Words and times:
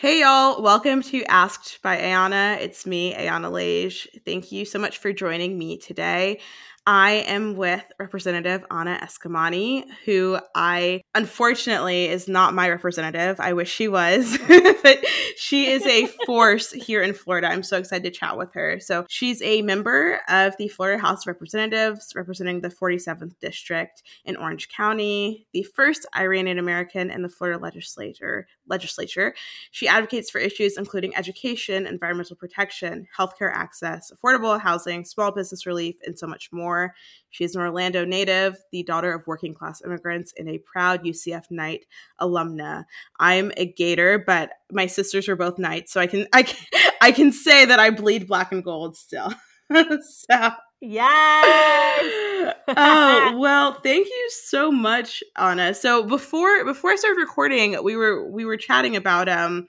Hey 0.00 0.20
y'all, 0.20 0.62
welcome 0.62 1.02
to 1.02 1.24
Asked 1.24 1.82
by 1.82 1.96
Ayana. 1.96 2.60
It's 2.60 2.86
me, 2.86 3.14
Ayana 3.14 3.50
Lage. 3.50 4.06
Thank 4.24 4.52
you 4.52 4.64
so 4.64 4.78
much 4.78 4.98
for 4.98 5.12
joining 5.12 5.58
me 5.58 5.76
today. 5.76 6.38
I 6.86 7.24
am 7.26 7.54
with 7.54 7.84
Representative 7.98 8.64
Anna 8.70 8.98
Eskamani, 9.02 9.84
who 10.06 10.38
I 10.54 11.02
unfortunately 11.14 12.06
is 12.06 12.28
not 12.28 12.54
my 12.54 12.70
representative. 12.70 13.40
I 13.40 13.52
wish 13.52 13.70
she 13.70 13.88
was, 13.88 14.38
but 14.48 15.04
she 15.36 15.66
is 15.66 15.84
a 15.84 16.06
force 16.24 16.70
here 16.70 17.02
in 17.02 17.12
Florida. 17.12 17.48
I'm 17.48 17.62
so 17.62 17.76
excited 17.76 18.04
to 18.04 18.18
chat 18.18 18.38
with 18.38 18.54
her. 18.54 18.80
So, 18.80 19.04
she's 19.08 19.42
a 19.42 19.60
member 19.60 20.20
of 20.30 20.56
the 20.58 20.68
Florida 20.68 20.98
House 21.02 21.24
of 21.24 21.26
Representatives, 21.26 22.12
representing 22.14 22.62
the 22.62 22.70
47th 22.70 23.38
District 23.38 24.02
in 24.24 24.36
Orange 24.36 24.70
County, 24.70 25.46
the 25.52 25.64
first 25.64 26.06
Iranian 26.16 26.58
American 26.58 27.10
in 27.10 27.20
the 27.20 27.28
Florida 27.28 27.62
legislature. 27.62 28.46
Legislature. 28.68 29.34
She 29.70 29.88
advocates 29.88 30.30
for 30.30 30.38
issues 30.38 30.76
including 30.76 31.16
education, 31.16 31.86
environmental 31.86 32.36
protection, 32.36 33.06
healthcare 33.16 33.52
access, 33.52 34.10
affordable 34.10 34.60
housing, 34.60 35.04
small 35.04 35.32
business 35.32 35.66
relief, 35.66 35.96
and 36.04 36.18
so 36.18 36.26
much 36.26 36.50
more. 36.52 36.94
She 37.30 37.44
is 37.44 37.54
an 37.54 37.62
Orlando 37.62 38.04
native, 38.04 38.56
the 38.72 38.82
daughter 38.82 39.12
of 39.12 39.26
working 39.26 39.54
class 39.54 39.82
immigrants, 39.84 40.32
and 40.36 40.48
a 40.48 40.58
proud 40.58 41.04
UCF 41.04 41.50
Knight 41.50 41.86
alumna. 42.20 42.84
I'm 43.18 43.52
a 43.56 43.66
Gator, 43.66 44.22
but 44.24 44.50
my 44.70 44.86
sisters 44.86 45.28
were 45.28 45.36
both 45.36 45.58
Knights, 45.58 45.92
so 45.92 46.00
I 46.00 46.06
can 46.06 46.26
I 46.32 46.42
can, 46.42 46.66
I 47.00 47.12
can 47.12 47.32
say 47.32 47.64
that 47.64 47.80
I 47.80 47.90
bleed 47.90 48.26
black 48.26 48.52
and 48.52 48.64
gold 48.64 48.96
still. 48.96 49.32
so 50.02 50.50
Yes. 50.80 52.24
Oh 52.68 53.34
well, 53.38 53.74
thank 53.74 54.06
you 54.06 54.30
so 54.30 54.70
much, 54.70 55.22
Anna. 55.36 55.74
So 55.74 56.02
before 56.02 56.64
before 56.64 56.90
I 56.90 56.96
started 56.96 57.20
recording, 57.20 57.82
we 57.82 57.96
were 57.96 58.28
we 58.28 58.44
were 58.44 58.56
chatting 58.56 58.96
about 58.96 59.28
um 59.28 59.68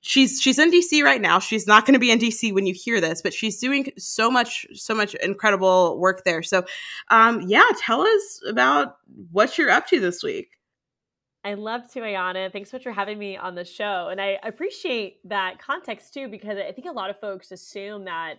she's 0.00 0.40
she's 0.40 0.58
in 0.58 0.70
DC 0.70 1.02
right 1.02 1.20
now. 1.20 1.38
She's 1.38 1.66
not 1.66 1.86
going 1.86 1.94
to 1.94 1.98
be 1.98 2.10
in 2.10 2.18
DC 2.18 2.52
when 2.52 2.66
you 2.66 2.74
hear 2.74 3.00
this, 3.00 3.22
but 3.22 3.32
she's 3.32 3.58
doing 3.58 3.92
so 3.98 4.30
much 4.30 4.66
so 4.74 4.94
much 4.94 5.14
incredible 5.16 5.98
work 5.98 6.24
there. 6.24 6.42
So, 6.42 6.64
um, 7.08 7.42
yeah, 7.46 7.64
tell 7.78 8.02
us 8.02 8.40
about 8.48 8.96
what 9.30 9.58
you're 9.58 9.70
up 9.70 9.86
to 9.88 10.00
this 10.00 10.22
week. 10.22 10.50
I 11.44 11.54
love 11.54 11.90
to, 11.92 12.00
Ayana. 12.00 12.52
Thanks 12.52 12.70
so 12.70 12.76
much 12.76 12.84
for 12.84 12.92
having 12.92 13.18
me 13.18 13.36
on 13.36 13.54
the 13.54 13.64
show, 13.64 14.08
and 14.10 14.20
I 14.20 14.38
appreciate 14.42 15.18
that 15.28 15.58
context 15.58 16.14
too 16.14 16.28
because 16.28 16.58
I 16.58 16.72
think 16.72 16.88
a 16.88 16.92
lot 16.92 17.10
of 17.10 17.20
folks 17.20 17.52
assume 17.52 18.04
that. 18.04 18.36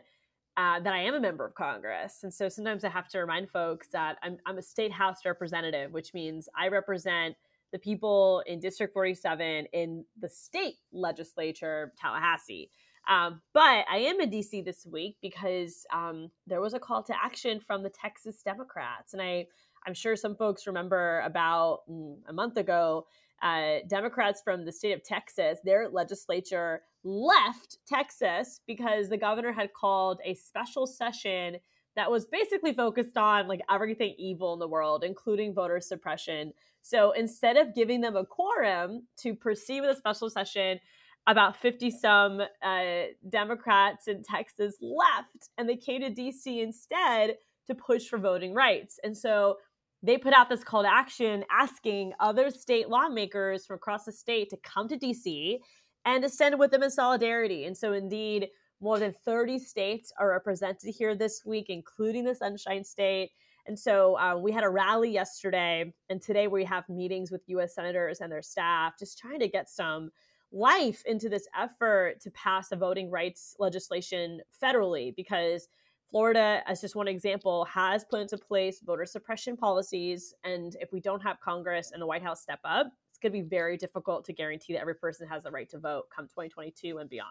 Uh, 0.59 0.77
that 0.77 0.91
I 0.91 0.99
am 0.99 1.13
a 1.13 1.21
member 1.21 1.45
of 1.45 1.55
Congress. 1.55 2.19
And 2.23 2.33
so 2.33 2.49
sometimes 2.49 2.83
I 2.83 2.89
have 2.89 3.07
to 3.09 3.19
remind 3.19 3.49
folks 3.49 3.87
that 3.93 4.17
I'm, 4.21 4.39
I'm 4.45 4.57
a 4.57 4.61
state 4.61 4.91
house 4.91 5.19
representative, 5.23 5.93
which 5.93 6.13
means 6.13 6.49
I 6.53 6.67
represent 6.67 7.37
the 7.71 7.79
people 7.79 8.43
in 8.45 8.59
District 8.59 8.93
47 8.93 9.67
in 9.71 10.03
the 10.19 10.27
state 10.27 10.75
legislature, 10.91 11.93
Tallahassee. 11.97 12.71
Um, 13.07 13.41
but 13.53 13.85
I 13.89 13.99
am 13.99 14.19
in 14.19 14.29
DC 14.29 14.65
this 14.65 14.85
week 14.85 15.15
because 15.21 15.85
um, 15.93 16.29
there 16.45 16.59
was 16.59 16.73
a 16.73 16.79
call 16.79 17.03
to 17.03 17.13
action 17.15 17.61
from 17.65 17.81
the 17.81 17.89
Texas 17.89 18.41
Democrats. 18.43 19.13
And 19.13 19.21
I, 19.21 19.45
I'm 19.87 19.93
sure 19.93 20.17
some 20.17 20.35
folks 20.35 20.67
remember 20.67 21.21
about 21.21 21.83
mm, 21.89 22.17
a 22.27 22.33
month 22.33 22.57
ago, 22.57 23.07
uh, 23.41 23.77
Democrats 23.87 24.41
from 24.43 24.65
the 24.65 24.71
state 24.71 24.93
of 24.93 25.03
Texas, 25.03 25.59
their 25.63 25.89
legislature 25.89 26.81
left 27.03 27.77
Texas 27.87 28.61
because 28.67 29.09
the 29.09 29.17
governor 29.17 29.51
had 29.51 29.73
called 29.73 30.19
a 30.25 30.33
special 30.33 30.85
session 30.85 31.57
that 31.95 32.11
was 32.11 32.25
basically 32.25 32.73
focused 32.73 33.17
on 33.17 33.47
like 33.47 33.61
everything 33.69 34.15
evil 34.17 34.53
in 34.53 34.59
the 34.59 34.67
world, 34.67 35.03
including 35.03 35.53
voter 35.53 35.79
suppression. 35.79 36.53
So 36.81 37.11
instead 37.11 37.57
of 37.57 37.75
giving 37.75 38.01
them 38.01 38.15
a 38.15 38.25
quorum 38.25 39.07
to 39.17 39.35
proceed 39.35 39.81
with 39.81 39.91
a 39.91 39.95
special 39.95 40.29
session, 40.29 40.79
about 41.27 41.57
50 41.57 41.91
some 41.91 42.41
uh, 42.63 43.01
Democrats 43.29 44.07
in 44.07 44.23
Texas 44.23 44.77
left 44.81 45.49
and 45.57 45.67
they 45.67 45.75
came 45.75 46.01
to 46.01 46.09
DC 46.09 46.61
instead 46.61 47.35
to 47.67 47.75
push 47.75 48.07
for 48.07 48.17
voting 48.17 48.53
rights. 48.53 48.99
And 49.03 49.15
so 49.15 49.57
they 50.01 50.17
put 50.17 50.33
out 50.33 50.49
this 50.49 50.63
call 50.63 50.83
to 50.83 50.93
action 50.93 51.43
asking 51.51 52.13
other 52.19 52.49
state 52.49 52.89
lawmakers 52.89 53.65
from 53.65 53.75
across 53.75 54.05
the 54.05 54.11
state 54.11 54.49
to 54.49 54.57
come 54.57 54.87
to 54.87 54.97
DC 54.97 55.59
and 56.05 56.23
to 56.23 56.29
stand 56.29 56.57
with 56.57 56.71
them 56.71 56.83
in 56.83 56.91
solidarity. 56.91 57.65
And 57.65 57.77
so, 57.77 57.93
indeed, 57.93 58.47
more 58.81 58.99
than 58.99 59.13
30 59.25 59.59
states 59.59 60.11
are 60.17 60.29
represented 60.29 60.93
here 60.95 61.15
this 61.15 61.43
week, 61.45 61.65
including 61.69 62.23
the 62.23 62.35
Sunshine 62.35 62.83
State. 62.83 63.31
And 63.67 63.77
so 63.77 64.17
uh, 64.17 64.35
we 64.37 64.51
had 64.51 64.63
a 64.63 64.69
rally 64.69 65.11
yesterday, 65.11 65.93
and 66.09 66.21
today 66.21 66.47
we 66.47 66.63
have 66.63 66.87
meetings 66.89 67.29
with 67.29 67.47
US 67.47 67.75
senators 67.75 68.21
and 68.21 68.31
their 68.31 68.41
staff, 68.41 68.93
just 68.97 69.19
trying 69.19 69.39
to 69.39 69.47
get 69.47 69.69
some 69.69 70.09
life 70.51 71.03
into 71.05 71.29
this 71.29 71.47
effort 71.57 72.19
to 72.21 72.31
pass 72.31 72.71
a 72.71 72.75
voting 72.75 73.11
rights 73.11 73.55
legislation 73.59 74.41
federally 74.63 75.15
because 75.15 75.67
Florida, 76.11 76.63
as 76.65 76.81
just 76.81 76.95
one 76.95 77.07
example, 77.07 77.65
has 77.65 78.03
put 78.03 78.21
into 78.21 78.37
place 78.37 78.79
voter 78.81 79.05
suppression 79.05 79.55
policies. 79.55 80.33
And 80.43 80.75
if 80.81 80.91
we 80.91 80.99
don't 80.99 81.21
have 81.21 81.39
Congress 81.39 81.91
and 81.91 82.01
the 82.01 82.07
White 82.07 82.23
House 82.23 82.41
step 82.41 82.59
up, 82.63 82.87
it's 83.11 83.19
going 83.19 83.31
to 83.31 83.43
be 83.43 83.47
very 83.47 83.77
difficult 83.77 84.25
to 84.25 84.33
guarantee 84.33 84.73
that 84.73 84.79
every 84.79 84.95
person 84.95 85.27
has 85.27 85.43
the 85.43 85.51
right 85.51 85.69
to 85.69 85.77
vote 85.77 86.05
come 86.15 86.25
2022 86.25 86.97
and 86.97 87.09
beyond. 87.09 87.29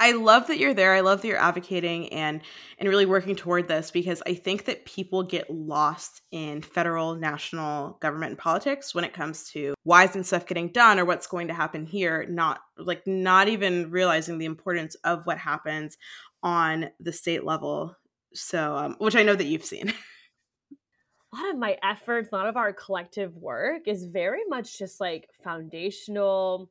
I 0.00 0.12
love 0.12 0.46
that 0.46 0.58
you're 0.58 0.74
there. 0.74 0.94
I 0.94 1.00
love 1.00 1.22
that 1.22 1.28
you're 1.28 1.36
advocating 1.36 2.12
and 2.12 2.40
and 2.78 2.88
really 2.88 3.06
working 3.06 3.34
toward 3.34 3.66
this 3.66 3.90
because 3.90 4.22
I 4.26 4.34
think 4.34 4.66
that 4.66 4.84
people 4.84 5.24
get 5.24 5.50
lost 5.50 6.22
in 6.30 6.62
federal, 6.62 7.16
national 7.16 7.98
government 8.00 8.30
and 8.30 8.38
politics 8.38 8.94
when 8.94 9.02
it 9.02 9.12
comes 9.12 9.50
to 9.50 9.74
why 9.82 10.04
isn't 10.04 10.24
stuff 10.24 10.46
getting 10.46 10.68
done 10.68 11.00
or 11.00 11.04
what's 11.04 11.26
going 11.26 11.48
to 11.48 11.54
happen 11.54 11.84
here, 11.84 12.26
not 12.28 12.60
like 12.76 13.06
not 13.08 13.48
even 13.48 13.90
realizing 13.90 14.38
the 14.38 14.44
importance 14.44 14.94
of 15.02 15.26
what 15.26 15.38
happens 15.38 15.98
on 16.42 16.90
the 17.00 17.12
state 17.12 17.44
level. 17.44 17.96
So, 18.34 18.76
um, 18.76 18.96
which 18.98 19.16
I 19.16 19.22
know 19.22 19.34
that 19.34 19.46
you've 19.46 19.64
seen. 19.64 19.88
a 21.32 21.36
lot 21.36 21.50
of 21.50 21.58
my 21.58 21.76
efforts, 21.82 22.28
a 22.32 22.34
lot 22.34 22.48
of 22.48 22.56
our 22.56 22.72
collective 22.72 23.34
work 23.36 23.86
is 23.86 24.04
very 24.04 24.42
much 24.48 24.78
just 24.78 25.00
like 25.00 25.28
foundational 25.42 26.70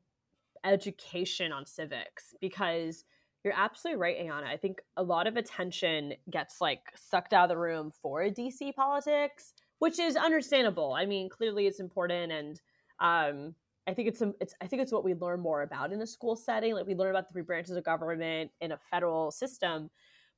education 0.63 1.51
on 1.51 1.65
civics 1.65 2.33
because 2.41 3.03
you're 3.43 3.53
absolutely 3.55 4.01
right, 4.01 4.17
Ayana. 4.19 4.47
I 4.47 4.57
think 4.57 4.81
a 4.97 5.03
lot 5.03 5.27
of 5.27 5.37
attention 5.37 6.13
gets 6.29 6.59
like 6.59 6.81
sucked 6.95 7.33
out 7.33 7.43
of 7.43 7.49
the 7.49 7.57
room 7.57 7.91
for 8.01 8.23
DC 8.23 8.73
politics, 8.75 9.53
which 9.79 9.99
is 9.99 10.15
understandable. 10.15 10.93
I 10.93 11.05
mean, 11.05 11.29
clearly 11.29 11.67
it's 11.67 11.79
important, 11.79 12.31
and 12.31 12.61
um, 12.99 13.55
I 13.87 13.93
think 13.93 14.07
it's 14.09 14.21
um, 14.21 14.33
it's 14.41 14.53
I 14.61 14.67
think 14.67 14.81
it's 14.81 14.91
what 14.91 15.03
we 15.03 15.13
learn 15.13 15.39
more 15.39 15.61
about 15.61 15.93
in 15.93 16.01
a 16.01 16.07
school 16.07 16.35
setting. 16.35 16.73
Like 16.73 16.87
we 16.87 16.95
learn 16.95 17.09
about 17.09 17.27
the 17.27 17.33
three 17.33 17.41
branches 17.43 17.75
of 17.77 17.83
government 17.83 18.51
in 18.61 18.71
a 18.71 18.79
federal 18.91 19.31
system, 19.31 19.89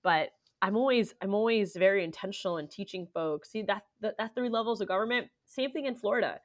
but 0.04 0.30
I'm 0.62 0.76
always 0.76 1.16
I'm 1.22 1.34
always 1.34 1.76
very 1.76 2.04
intentional 2.04 2.58
in 2.58 2.68
teaching 2.68 3.08
folks. 3.14 3.52
See 3.52 3.64
that 3.64 3.84
that, 4.02 4.18
that 4.18 4.36
three 4.36 4.50
levels 4.50 4.82
of 4.82 4.88
government. 4.88 5.28
Same 5.46 5.72
thing 5.72 5.86
in 5.86 5.96
Florida 5.96 6.40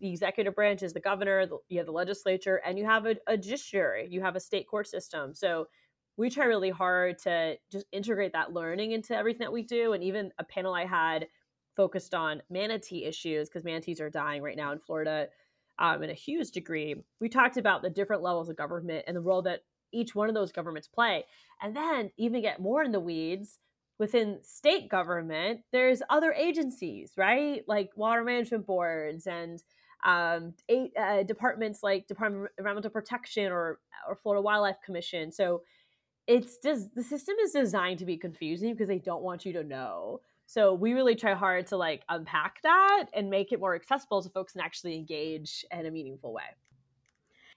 the 0.00 0.10
executive 0.10 0.54
branch 0.54 0.82
is 0.82 0.92
the 0.92 1.00
governor, 1.00 1.46
the, 1.46 1.58
you 1.68 1.78
have 1.78 1.86
the 1.86 1.92
legislature, 1.92 2.60
and 2.64 2.78
you 2.78 2.84
have 2.84 3.06
a, 3.06 3.16
a, 3.26 3.36
judiciary, 3.36 4.08
you 4.10 4.20
have 4.20 4.36
a 4.36 4.40
state 4.40 4.66
court 4.68 4.86
system. 4.86 5.34
So 5.34 5.66
we 6.16 6.30
try 6.30 6.44
really 6.44 6.70
hard 6.70 7.18
to 7.18 7.56
just 7.70 7.86
integrate 7.92 8.32
that 8.32 8.52
learning 8.52 8.92
into 8.92 9.16
everything 9.16 9.40
that 9.40 9.52
we 9.52 9.62
do. 9.62 9.92
And 9.92 10.02
even 10.02 10.32
a 10.38 10.44
panel 10.44 10.74
I 10.74 10.84
had 10.84 11.26
focused 11.76 12.14
on 12.14 12.42
manatee 12.50 13.04
issues 13.04 13.48
because 13.48 13.64
manatees 13.64 14.00
are 14.00 14.10
dying 14.10 14.42
right 14.42 14.56
now 14.56 14.72
in 14.72 14.78
Florida 14.78 15.28
um, 15.78 16.02
in 16.02 16.10
a 16.10 16.14
huge 16.14 16.50
degree. 16.50 16.96
We 17.20 17.28
talked 17.28 17.56
about 17.56 17.82
the 17.82 17.90
different 17.90 18.22
levels 18.22 18.48
of 18.48 18.56
government 18.56 19.04
and 19.06 19.16
the 19.16 19.20
role 19.20 19.42
that 19.42 19.60
each 19.92 20.14
one 20.14 20.28
of 20.28 20.34
those 20.34 20.52
governments 20.52 20.88
play. 20.88 21.24
And 21.62 21.74
then 21.74 22.10
even 22.16 22.42
get 22.42 22.60
more 22.60 22.82
in 22.82 22.92
the 22.92 23.00
weeds 23.00 23.58
within 23.98 24.38
state 24.42 24.88
government, 24.88 25.60
there's 25.72 26.02
other 26.10 26.32
agencies, 26.32 27.12
right? 27.16 27.62
Like 27.68 27.90
water 27.96 28.24
management 28.24 28.66
boards 28.66 29.26
and 29.26 29.62
um, 30.04 30.54
eight, 30.68 30.92
uh, 31.00 31.22
departments 31.22 31.82
like 31.82 32.06
Department 32.06 32.44
of 32.44 32.50
Environmental 32.58 32.90
Protection 32.90 33.50
or 33.50 33.80
or 34.06 34.16
Florida 34.16 34.42
Wildlife 34.42 34.76
Commission. 34.84 35.32
So 35.32 35.62
it's 36.26 36.58
just 36.62 36.94
the 36.94 37.02
system 37.02 37.36
is 37.42 37.52
designed 37.52 37.98
to 38.00 38.04
be 38.04 38.16
confusing 38.16 38.72
because 38.72 38.88
they 38.88 38.98
don't 38.98 39.22
want 39.22 39.46
you 39.46 39.52
to 39.54 39.64
know. 39.64 40.20
So 40.46 40.74
we 40.74 40.92
really 40.92 41.14
try 41.14 41.34
hard 41.34 41.66
to 41.68 41.76
like 41.76 42.02
unpack 42.08 42.62
that 42.62 43.06
and 43.12 43.30
make 43.30 43.52
it 43.52 43.60
more 43.60 43.74
accessible 43.74 44.22
so 44.22 44.28
folks 44.30 44.52
can 44.52 44.60
actually 44.60 44.96
engage 44.96 45.64
in 45.70 45.86
a 45.86 45.90
meaningful 45.90 46.32
way. 46.32 46.42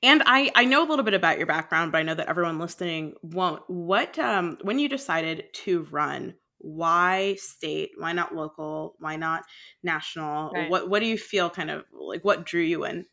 And 0.03 0.23
I 0.25 0.51
I 0.55 0.65
know 0.65 0.83
a 0.83 0.87
little 0.87 1.05
bit 1.05 1.13
about 1.13 1.37
your 1.37 1.47
background, 1.47 1.91
but 1.91 1.97
I 1.99 2.03
know 2.03 2.13
that 2.13 2.29
everyone 2.29 2.59
listening 2.59 3.15
won't. 3.21 3.63
What 3.67 4.17
um 4.19 4.57
when 4.61 4.79
you 4.79 4.89
decided 4.89 5.45
to 5.53 5.87
run, 5.91 6.35
why 6.59 7.35
state? 7.35 7.91
Why 7.97 8.13
not 8.13 8.35
local? 8.35 8.95
Why 8.99 9.15
not 9.15 9.43
national? 9.83 10.51
Right. 10.51 10.69
What 10.69 10.89
what 10.89 10.99
do 10.99 11.05
you 11.07 11.17
feel 11.17 11.49
kind 11.49 11.71
of 11.71 11.83
like 11.91 12.23
what 12.23 12.45
drew 12.45 12.61
you 12.61 12.85
in? 12.85 13.05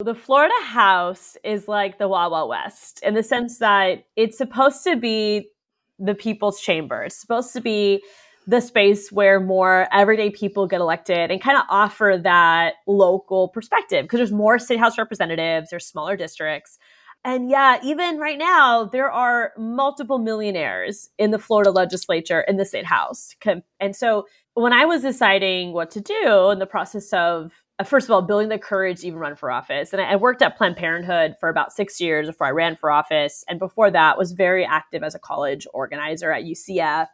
The 0.00 0.14
Florida 0.14 0.54
House 0.62 1.36
is 1.42 1.66
like 1.66 1.98
the 1.98 2.06
Wild 2.06 2.48
West 2.48 3.00
in 3.02 3.14
the 3.14 3.22
sense 3.24 3.58
that 3.58 4.04
it's 4.14 4.38
supposed 4.38 4.84
to 4.84 4.94
be 4.94 5.50
the 5.98 6.14
people's 6.14 6.60
chamber. 6.60 7.02
It's 7.02 7.20
supposed 7.20 7.52
to 7.54 7.60
be 7.60 8.04
the 8.48 8.60
space 8.62 9.12
where 9.12 9.40
more 9.40 9.86
everyday 9.92 10.30
people 10.30 10.66
get 10.66 10.80
elected 10.80 11.30
and 11.30 11.38
kind 11.38 11.58
of 11.58 11.64
offer 11.68 12.18
that 12.24 12.76
local 12.86 13.48
perspective 13.48 14.04
because 14.04 14.16
there's 14.16 14.32
more 14.32 14.58
state 14.58 14.78
house 14.78 14.96
representatives, 14.96 15.68
there's 15.68 15.86
smaller 15.86 16.16
districts. 16.16 16.78
And 17.24 17.50
yeah, 17.50 17.78
even 17.84 18.16
right 18.16 18.38
now, 18.38 18.86
there 18.86 19.10
are 19.10 19.52
multiple 19.58 20.18
millionaires 20.18 21.10
in 21.18 21.30
the 21.30 21.38
Florida 21.38 21.70
legislature 21.70 22.40
in 22.40 22.56
the 22.56 22.64
state 22.64 22.86
house. 22.86 23.34
And 23.80 23.94
so 23.94 24.26
when 24.54 24.72
I 24.72 24.86
was 24.86 25.02
deciding 25.02 25.74
what 25.74 25.90
to 25.90 26.00
do 26.00 26.50
in 26.50 26.58
the 26.58 26.66
process 26.66 27.12
of, 27.12 27.52
uh, 27.78 27.84
first 27.84 28.06
of 28.06 28.12
all, 28.12 28.22
building 28.22 28.48
the 28.48 28.58
courage 28.58 29.00
to 29.00 29.08
even 29.08 29.18
run 29.18 29.36
for 29.36 29.50
office, 29.50 29.92
and 29.92 30.00
I 30.00 30.16
worked 30.16 30.40
at 30.40 30.56
Planned 30.56 30.76
Parenthood 30.76 31.34
for 31.38 31.50
about 31.50 31.72
six 31.72 32.00
years 32.00 32.28
before 32.28 32.46
I 32.46 32.50
ran 32.50 32.76
for 32.76 32.90
office. 32.90 33.44
And 33.46 33.58
before 33.58 33.90
that, 33.90 34.16
was 34.16 34.32
very 34.32 34.64
active 34.64 35.02
as 35.02 35.14
a 35.14 35.18
college 35.18 35.66
organizer 35.74 36.32
at 36.32 36.44
UCF. 36.44 37.08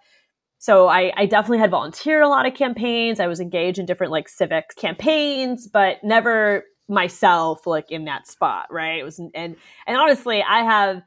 So 0.65 0.89
I, 0.89 1.13
I 1.15 1.27
definitely 1.27 1.59
had 1.59 1.71
volunteered 1.71 2.23
a 2.23 2.29
lot 2.29 2.47
of 2.47 2.55
campaigns. 2.55 3.21
I 3.21 3.27
was 3.27 3.39
engaged 3.39 3.79
in 3.79 3.85
different 3.85 4.13
like 4.13 4.31
civic 4.31 4.75
campaigns, 4.77 5.69
but 5.69 6.03
never 6.03 6.65
myself 6.89 7.67
like 7.67 7.91
in 7.91 8.07
that 8.07 8.27
spot, 8.27 8.69
right? 8.71 8.99
It 8.99 9.05
was 9.05 9.19
and 9.19 9.31
and 9.35 9.57
honestly, 9.87 10.43
I 10.43 10.63
have 10.63 11.03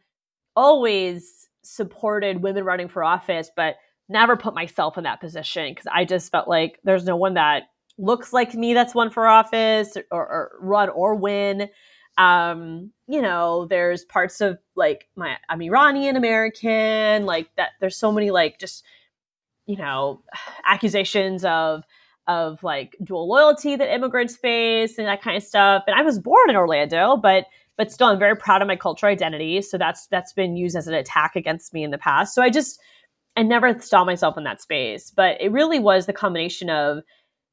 always 0.56 1.50
supported 1.64 2.44
women 2.44 2.66
running 2.66 2.88
for 2.88 3.04
office, 3.04 3.50
but 3.56 3.78
never 4.08 4.38
put 4.38 4.54
myself 4.54 4.96
in 4.96 5.06
that 5.06 5.22
position 5.22 5.72
because 5.72 5.88
I 5.92 6.06
just 6.06 6.32
felt 6.32 6.48
like 6.48 6.80
there's 6.84 7.06
no 7.06 7.16
one 7.16 7.34
that 7.34 7.64
looks 7.98 8.34
like 8.34 8.54
me 8.54 8.76
that's 8.76 8.94
won 8.94 9.10
for 9.10 9.26
office 9.26 9.98
or, 10.12 10.24
or 10.28 10.52
run 10.62 10.90
or 10.90 11.16
win. 11.16 11.68
Um, 12.20 12.92
you 13.08 13.24
know, 13.24 13.66
there's 13.66 14.06
parts 14.06 14.40
of 14.40 14.60
like 14.76 15.08
my 15.16 15.38
I'm 15.50 15.64
Iranian 15.64 16.16
American, 16.16 17.26
like 17.26 17.50
that. 17.58 17.72
There's 17.82 17.96
so 17.96 18.12
many 18.12 18.30
like 18.30 18.60
just 18.60 18.84
you 19.68 19.78
know 19.78 20.22
accusations 20.66 21.46
of 21.46 21.84
of 22.28 22.62
like 22.62 22.96
dual 23.04 23.28
loyalty 23.28 23.76
that 23.76 23.94
immigrants 23.94 24.36
face 24.36 24.98
and 24.98 25.08
that 25.08 25.22
kind 25.22 25.38
of 25.38 25.44
stuff. 25.44 25.84
And 25.88 25.96
I 25.96 26.02
was 26.02 26.20
born 26.20 26.50
in 26.50 26.56
Orlando, 26.56 27.16
but 27.18 27.46
but 27.78 27.92
still 27.92 28.08
I'm 28.08 28.20
very 28.20 28.36
proud 28.36 28.62
of 28.62 28.68
my 28.68 28.76
cultural 28.76 29.12
identity. 29.12 29.62
So 29.62 29.78
that's 29.78 30.08
that's 30.08 30.34
been 30.34 30.58
used 30.58 30.76
as 30.76 30.88
an 30.88 30.94
attack 30.94 31.36
against 31.36 31.74
me 31.74 31.84
in 31.84 31.92
the 31.92 31.98
past. 31.98 32.34
So 32.36 32.42
I 32.42 32.50
just 32.50 32.80
I 33.38 33.44
never 33.44 33.80
saw 33.80 34.04
myself 34.04 34.38
in 34.38 34.44
that 34.44 34.62
space. 34.62 35.12
But 35.12 35.40
it 35.40 35.52
really 35.52 35.80
was 35.80 36.06
the 36.06 36.14
combination 36.14 36.70
of 36.70 37.04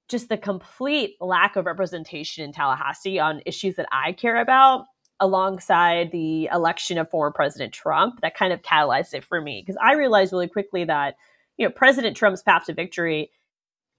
just 0.09 0.29
the 0.29 0.37
complete 0.37 1.17
lack 1.21 1.57
of 1.57 1.67
representation 1.67 2.45
in 2.45 2.53
Tallahassee 2.53 3.19
on 3.19 3.43
issues 3.47 3.77
that 3.77 3.87
I 3.93 4.13
care 4.13 4.41
about 4.41 4.87
alongside 5.21 6.11
the 6.11 6.47
election 6.53 6.99
of 6.99 7.11
former 7.11 7.31
President 7.31 7.73
Trump 7.73 8.21
that 8.21 8.37
kind 8.37 8.53
of 8.53 8.63
catalyzed 8.63 9.15
it 9.15 9.25
for 9.25 9.41
me. 9.41 9.63
Because 9.65 9.79
I 9.83 9.95
realized 9.95 10.33
really 10.33 10.49
quickly 10.49 10.85
that, 10.85 11.17
you 11.57 11.67
know, 11.67 11.73
President 11.73 12.17
Trump's 12.17 12.43
path 12.43 12.67
to 12.67 12.75
victory 12.75 13.31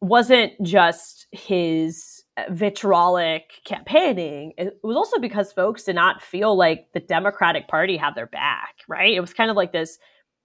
wasn't 0.01 0.53
just 0.61 1.27
his 1.31 2.23
vitriolic 2.49 3.61
campaigning. 3.63 4.53
It 4.57 4.77
was 4.83 4.97
also 4.97 5.19
because 5.19 5.53
folks 5.53 5.83
did 5.83 5.95
not 5.95 6.21
feel 6.21 6.55
like 6.55 6.87
the 6.93 6.99
Democratic 6.99 7.67
Party 7.67 7.97
had 7.97 8.13
their 8.13 8.27
back, 8.27 8.75
right? 8.87 9.13
It 9.13 9.21
was 9.21 9.33
kind 9.33 9.49
of 9.49 9.55
like 9.55 9.71
this 9.71 9.97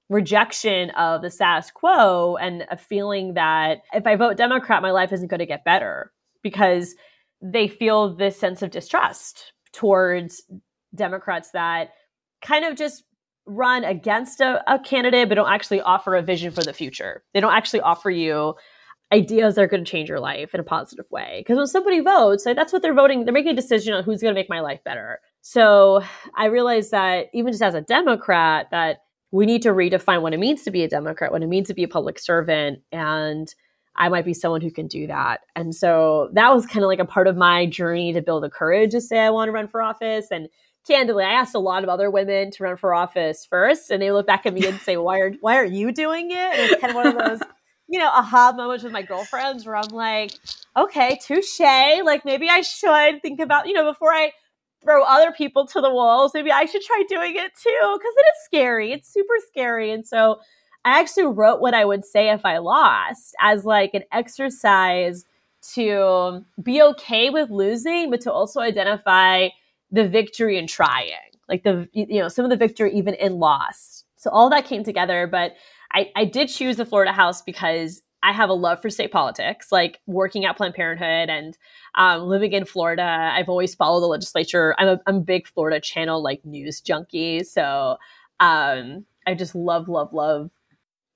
rejection 0.08 0.90
of 0.90 1.22
the 1.22 1.30
status 1.30 1.70
quo 1.70 2.36
and 2.36 2.66
a 2.70 2.76
feeling 2.76 3.34
that 3.34 3.78
if 3.92 4.06
I 4.06 4.16
vote 4.16 4.36
Democrat, 4.36 4.82
my 4.82 4.90
life 4.90 5.12
isn't 5.12 5.28
going 5.28 5.38
to 5.38 5.46
get 5.46 5.64
better 5.64 6.12
because 6.42 6.94
they 7.42 7.68
feel 7.68 8.14
this 8.14 8.38
sense 8.38 8.62
of 8.62 8.70
distrust 8.70 9.52
towards 9.72 10.42
Democrats 10.94 11.50
that 11.52 11.90
kind 12.42 12.64
of 12.64 12.76
just 12.76 13.04
run 13.50 13.84
against 13.84 14.40
a, 14.40 14.62
a 14.72 14.78
candidate 14.78 15.28
but 15.28 15.34
don't 15.34 15.50
actually 15.50 15.80
offer 15.80 16.14
a 16.14 16.22
vision 16.22 16.52
for 16.52 16.62
the 16.62 16.72
future. 16.72 17.22
They 17.34 17.40
don't 17.40 17.52
actually 17.52 17.80
offer 17.80 18.10
you 18.10 18.54
ideas 19.12 19.56
that 19.56 19.62
are 19.62 19.66
going 19.66 19.84
to 19.84 19.90
change 19.90 20.08
your 20.08 20.20
life 20.20 20.54
in 20.54 20.60
a 20.60 20.64
positive 20.64 21.06
way. 21.10 21.40
Because 21.40 21.56
when 21.56 21.66
somebody 21.66 22.00
votes, 22.00 22.46
like, 22.46 22.56
that's 22.56 22.72
what 22.72 22.80
they're 22.80 22.94
voting. 22.94 23.24
They're 23.24 23.34
making 23.34 23.52
a 23.52 23.56
decision 23.56 23.92
on 23.92 24.04
who's 24.04 24.22
going 24.22 24.32
to 24.32 24.38
make 24.38 24.48
my 24.48 24.60
life 24.60 24.80
better. 24.84 25.18
So 25.40 26.02
I 26.36 26.46
realized 26.46 26.92
that 26.92 27.26
even 27.34 27.52
just 27.52 27.62
as 27.62 27.74
a 27.74 27.80
Democrat, 27.80 28.68
that 28.70 28.98
we 29.32 29.46
need 29.46 29.62
to 29.62 29.70
redefine 29.70 30.22
what 30.22 30.32
it 30.32 30.38
means 30.38 30.62
to 30.62 30.70
be 30.70 30.84
a 30.84 30.88
Democrat, 30.88 31.32
what 31.32 31.42
it 31.42 31.48
means 31.48 31.68
to 31.68 31.74
be 31.74 31.82
a 31.82 31.88
public 31.88 32.18
servant, 32.18 32.80
and 32.92 33.52
I 33.96 34.08
might 34.08 34.24
be 34.24 34.34
someone 34.34 34.60
who 34.60 34.70
can 34.70 34.86
do 34.86 35.06
that. 35.08 35.40
And 35.56 35.74
so 35.74 36.30
that 36.34 36.54
was 36.54 36.66
kind 36.66 36.84
of 36.84 36.88
like 36.88 37.00
a 37.00 37.04
part 37.04 37.26
of 37.26 37.36
my 37.36 37.66
journey 37.66 38.12
to 38.12 38.22
build 38.22 38.44
the 38.44 38.50
courage 38.50 38.92
to 38.92 39.00
say 39.00 39.18
I 39.18 39.30
want 39.30 39.48
to 39.48 39.52
run 39.52 39.68
for 39.68 39.82
office. 39.82 40.28
And 40.30 40.48
candidly, 40.90 41.24
I 41.24 41.32
asked 41.32 41.54
a 41.54 41.60
lot 41.60 41.82
of 41.82 41.88
other 41.88 42.10
women 42.10 42.50
to 42.52 42.64
run 42.64 42.76
for 42.76 42.92
office 42.92 43.46
first, 43.48 43.90
and 43.90 44.02
they 44.02 44.12
look 44.12 44.26
back 44.26 44.46
at 44.46 44.54
me 44.54 44.66
and 44.66 44.78
say, 44.80 44.96
"Why 44.96 45.18
are 45.20 45.32
why 45.40 45.56
are 45.56 45.64
you 45.64 45.92
doing 45.92 46.30
it?" 46.30 46.36
And 46.36 46.70
it's 46.70 46.80
kind 46.80 46.90
of 46.90 46.96
one 46.96 47.06
of 47.06 47.18
those 47.18 47.40
you 47.90 47.98
know, 47.98 48.08
aha 48.08 48.52
moments 48.56 48.84
with 48.84 48.92
my 48.92 49.02
girlfriends 49.02 49.66
where 49.66 49.74
I'm 49.74 49.88
like, 49.88 50.32
okay, 50.76 51.18
touche. 51.20 51.58
Like 51.60 52.24
maybe 52.24 52.48
I 52.48 52.60
should 52.60 53.20
think 53.20 53.40
about, 53.40 53.66
you 53.66 53.72
know, 53.72 53.84
before 53.84 54.12
I 54.12 54.30
throw 54.80 55.02
other 55.02 55.32
people 55.32 55.66
to 55.66 55.80
the 55.80 55.90
wolves, 55.90 56.32
maybe 56.32 56.52
I 56.52 56.66
should 56.66 56.82
try 56.82 57.02
doing 57.08 57.34
it 57.34 57.50
too. 57.60 57.78
Cause 57.80 58.14
it 58.16 58.26
is 58.28 58.44
scary. 58.44 58.92
It's 58.92 59.12
super 59.12 59.34
scary. 59.48 59.90
And 59.90 60.06
so 60.06 60.40
I 60.84 61.00
actually 61.00 61.26
wrote 61.26 61.60
what 61.60 61.74
I 61.74 61.84
would 61.84 62.04
say 62.04 62.30
if 62.30 62.44
I 62.44 62.58
lost 62.58 63.34
as 63.40 63.64
like 63.64 63.90
an 63.92 64.04
exercise 64.12 65.24
to 65.74 66.44
be 66.62 66.80
okay 66.80 67.28
with 67.28 67.50
losing, 67.50 68.08
but 68.08 68.20
to 68.22 68.32
also 68.32 68.60
identify 68.60 69.48
the 69.90 70.08
victory 70.08 70.58
in 70.58 70.66
trying, 70.66 71.12
like 71.48 71.62
the, 71.64 71.88
you 71.92 72.20
know, 72.20 72.28
some 72.28 72.44
of 72.44 72.50
the 72.50 72.56
victory 72.56 72.92
even 72.94 73.14
in 73.14 73.34
loss. 73.34 74.04
So 74.16 74.30
all 74.30 74.50
that 74.50 74.66
came 74.66 74.84
together. 74.84 75.26
But 75.26 75.52
I, 75.92 76.10
I 76.14 76.24
did 76.24 76.48
choose 76.48 76.76
the 76.76 76.84
Florida 76.84 77.12
House 77.12 77.42
because 77.42 78.02
I 78.22 78.32
have 78.32 78.50
a 78.50 78.54
love 78.54 78.82
for 78.82 78.90
state 78.90 79.12
politics, 79.12 79.72
like 79.72 79.98
working 80.06 80.44
at 80.44 80.56
Planned 80.56 80.74
Parenthood 80.74 81.30
and 81.30 81.56
um, 81.94 82.22
living 82.22 82.52
in 82.52 82.66
Florida. 82.66 83.02
I've 83.02 83.48
always 83.48 83.74
followed 83.74 84.02
the 84.02 84.06
legislature. 84.06 84.74
I'm 84.78 84.88
a, 84.88 85.00
I'm 85.06 85.16
a 85.16 85.20
big 85.20 85.46
Florida 85.48 85.80
channel 85.80 86.22
like 86.22 86.44
news 86.44 86.80
junkie, 86.80 87.42
so 87.44 87.96
um, 88.38 89.06
I 89.26 89.34
just 89.34 89.54
love, 89.54 89.88
love, 89.88 90.12
love 90.12 90.50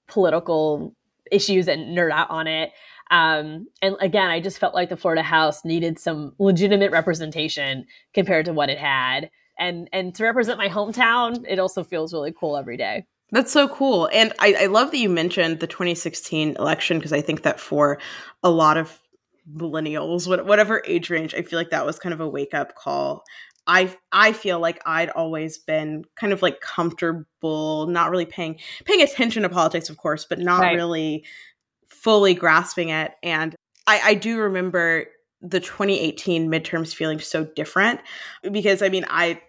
political 0.09 0.95
issues 1.31 1.69
and 1.69 1.97
nerd 1.97 2.11
out 2.13 2.31
on 2.31 2.47
it. 2.47 2.73
Um, 3.11 3.69
and 3.83 3.97
again, 4.01 4.31
I 4.31 4.41
just 4.41 4.59
felt 4.59 4.75
like 4.75 4.89
the 4.89 4.97
Florida 4.97 5.23
House 5.23 5.65
needed 5.65 5.99
some 5.99 6.35
legitimate 6.39 6.91
representation 6.91 7.87
compared 8.13 8.47
to 8.47 8.53
what 8.53 8.71
it 8.71 8.79
had, 8.79 9.31
and 9.59 9.89
and 9.93 10.15
to 10.15 10.25
represent 10.25 10.59
my 10.59 10.69
hometown, 10.69 11.45
it 11.49 11.59
also 11.59 11.85
feels 11.85 12.13
really 12.13 12.33
cool 12.33 12.57
every 12.57 12.77
day. 12.77 13.07
That's 13.31 13.53
so 13.53 13.69
cool. 13.69 14.09
And 14.13 14.33
I, 14.39 14.55
I 14.61 14.67
love 14.67 14.91
that 14.93 14.99
you 14.99 15.09
mentioned 15.09 15.61
the 15.61 15.67
2016 15.67 16.57
election 16.57 16.99
because 16.99 17.13
I 17.13 17.21
think 17.21 17.43
that 17.43 17.59
for 17.59 17.99
a 18.43 18.51
lot 18.51 18.77
of 18.77 19.01
millennials, 19.53 20.29
whatever 20.47 20.83
age 20.87 21.11
range, 21.11 21.35
I 21.35 21.43
feel 21.43 21.59
like 21.59 21.71
that 21.71 21.85
was 21.85 21.99
kind 21.99 22.13
of 22.13 22.21
a 22.21 22.29
wake 22.29 22.55
up 22.55 22.75
call. 22.77 23.25
I 23.67 23.97
I 24.13 24.33
feel 24.33 24.61
like 24.61 24.81
I'd 24.87 25.11
always 25.11 25.59
been 25.59 26.05
kind 26.17 26.33
of 26.33 26.43
like 26.43 26.61
comfortable, 26.61 27.87
not 27.87 28.11
really 28.11 28.27
paying 28.27 28.59
paying 28.85 29.03
attention 29.03 29.43
to 29.43 29.49
politics, 29.49 29.89
of 29.89 29.97
course, 29.97 30.27
but 30.27 30.39
not 30.39 30.61
right. 30.61 30.75
really 30.75 31.25
fully 32.03 32.35
grasping 32.35 32.91
it. 32.91 33.13
And 33.23 33.55
I, 33.87 34.01
I 34.05 34.15
do 34.15 34.39
remember 34.39 35.07
the 35.41 35.61
2018 35.61 36.51
midterms 36.51 36.95
feeling 36.95 37.21
so 37.21 37.45
different 37.45 38.01
because 38.51 38.83
I 38.83 38.89
mean 38.89 39.05
I 39.09 39.41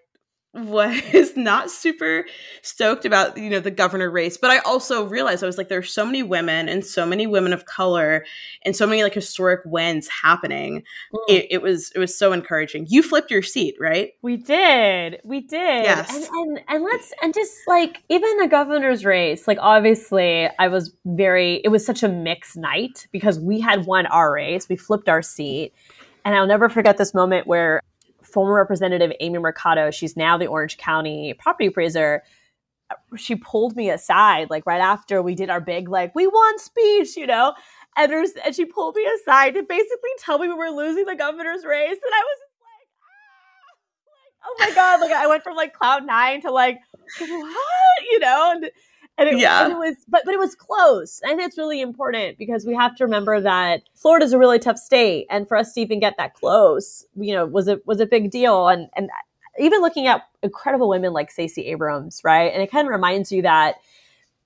was 0.56 1.32
not 1.36 1.70
super 1.70 2.26
stoked 2.62 3.06
about 3.06 3.38
you 3.38 3.50
know 3.50 3.60
the 3.60 3.72
governor 3.72 4.10
race 4.10 4.38
but 4.38 4.50
i 4.50 4.60
also 4.60 5.06
realized 5.06 5.44
i 5.44 5.46
was 5.46 5.58
like 5.58 5.68
there's 5.68 5.92
so 5.92 6.06
many 6.06 6.24
women 6.24 6.70
and 6.70 6.86
so 6.86 7.06
many 7.06 7.28
women 7.28 7.54
of 7.54 7.66
color 7.66 8.26
and 8.64 8.76
so 8.76 8.88
many 8.88 9.04
like 9.04 9.14
historic 9.14 9.62
wins 9.66 10.08
happening. 10.08 10.84
Mm. 11.14 11.20
it, 11.30 11.48
it, 11.52 11.62
was 11.62 11.92
it 11.92 12.00
was 12.00 12.18
so 12.18 12.32
encouraging. 12.32 12.86
You 12.90 13.04
flipped 13.04 13.32
your 13.32 13.42
seat 13.42 13.76
right? 13.80 14.12
We 14.22 14.38
did. 14.38 15.20
We 15.24 15.42
did. 15.42 15.84
Yes. 15.84 16.14
And, 16.16 16.26
and 16.26 16.60
and 16.68 16.84
let's 16.84 17.14
and 17.22 17.34
just 17.34 17.54
like 17.68 18.04
even 18.10 18.38
the 18.38 18.48
governor's 18.48 19.06
race 19.06 19.48
like 19.48 19.58
obviously 19.62 20.50
i 20.60 20.68
was 20.68 20.94
very 21.06 21.56
it 21.64 21.70
was 21.70 21.86
such 21.86 22.04
a 22.04 22.08
mixed 22.08 22.58
night 22.58 23.08
because 23.12 23.40
we 23.40 23.60
had 23.60 23.86
won 23.86 24.06
our 24.08 24.34
race. 24.34 24.70
We 24.70 24.76
flipped 24.76 25.10
our 25.10 25.22
seat. 25.22 25.74
And 26.24 26.34
I'll 26.34 26.48
never 26.48 26.70
forget 26.70 26.98
this 26.98 27.14
moment 27.14 27.46
where 27.46 27.82
former 28.36 28.54
Representative 28.54 29.14
Amy 29.22 29.40
Mercado, 29.40 29.92
she's 29.92 30.18
now 30.18 30.38
the 30.38 30.48
Orange 30.48 30.78
County 30.78 31.34
property 31.40 31.68
appraiser. 31.68 32.22
She 33.16 33.36
pulled 33.36 33.78
me 33.78 33.90
aside, 33.90 34.50
like 34.50 34.66
right 34.66 34.82
after 34.82 35.22
we 35.22 35.36
did 35.36 35.50
our 35.50 35.62
big, 35.62 35.88
like, 35.88 36.14
we 36.14 36.28
won 36.28 36.60
speech, 36.60 37.16
you 37.16 37.26
know? 37.26 37.54
And, 37.98 38.12
and 38.12 38.54
she 38.54 38.66
pulled 38.66 38.96
me 38.96 39.06
aside 39.06 39.54
to 39.54 39.64
basically 39.64 40.10
tell 40.20 40.38
me 40.38 40.50
we 40.50 40.54
were 40.54 40.70
losing 40.70 41.06
the 41.06 41.16
governor's 41.16 41.64
race. 41.64 41.98
And 41.98 42.14
I 42.14 42.24
was 42.30 42.40
like, 42.44 42.90
ah! 43.02 43.64
like, 44.28 44.44
oh 44.46 44.56
my 44.60 44.76
God. 44.76 45.00
Like, 45.00 45.12
I 45.14 45.28
went 45.28 45.44
from 45.44 45.56
like 45.56 45.74
cloud 45.74 46.06
nine 46.06 46.42
to 46.42 46.52
like, 46.52 46.78
what? 47.20 48.04
You 48.12 48.20
know? 48.20 48.52
And, 48.54 48.70
and 49.18 49.30
it, 49.30 49.38
yeah. 49.40 49.64
and 49.64 49.74
it 49.74 49.78
was 49.78 49.96
but 50.08 50.24
but 50.26 50.34
it 50.34 50.40
was 50.40 50.56
close. 50.56 51.22
And 51.24 51.40
it's 51.40 51.58
really 51.58 51.82
important 51.82 52.38
because 52.38 52.66
we 52.66 52.76
have 52.76 52.96
to 52.98 53.06
remember 53.06 53.40
that 53.42 53.84
florida's 53.96 54.34
a 54.34 54.38
really 54.38 54.60
tough 54.60 54.78
state. 54.78 55.28
And 55.30 55.48
for 55.48 55.58
us 55.58 55.74
to 55.74 55.82
even 55.82 56.00
get 56.00 56.16
that 56.18 56.34
close 56.34 57.06
you 57.16 57.34
know 57.34 57.46
was 57.46 57.68
a 57.68 57.80
was 57.86 58.00
a 58.00 58.06
big 58.06 58.32
deal. 58.32 58.68
And 58.68 58.90
and 58.96 59.10
even 59.58 59.82
looking 59.82 60.08
at 60.08 60.24
incredible 60.44 60.90
women 60.90 61.14
like 61.14 61.32
Stacey 61.32 61.68
Abrams 61.68 62.22
right? 62.24 62.52
And 62.52 62.62
it 62.62 62.72
kind 62.72 62.88
of 62.88 62.92
reminds 62.92 63.32
you 63.32 63.42
that 63.44 63.76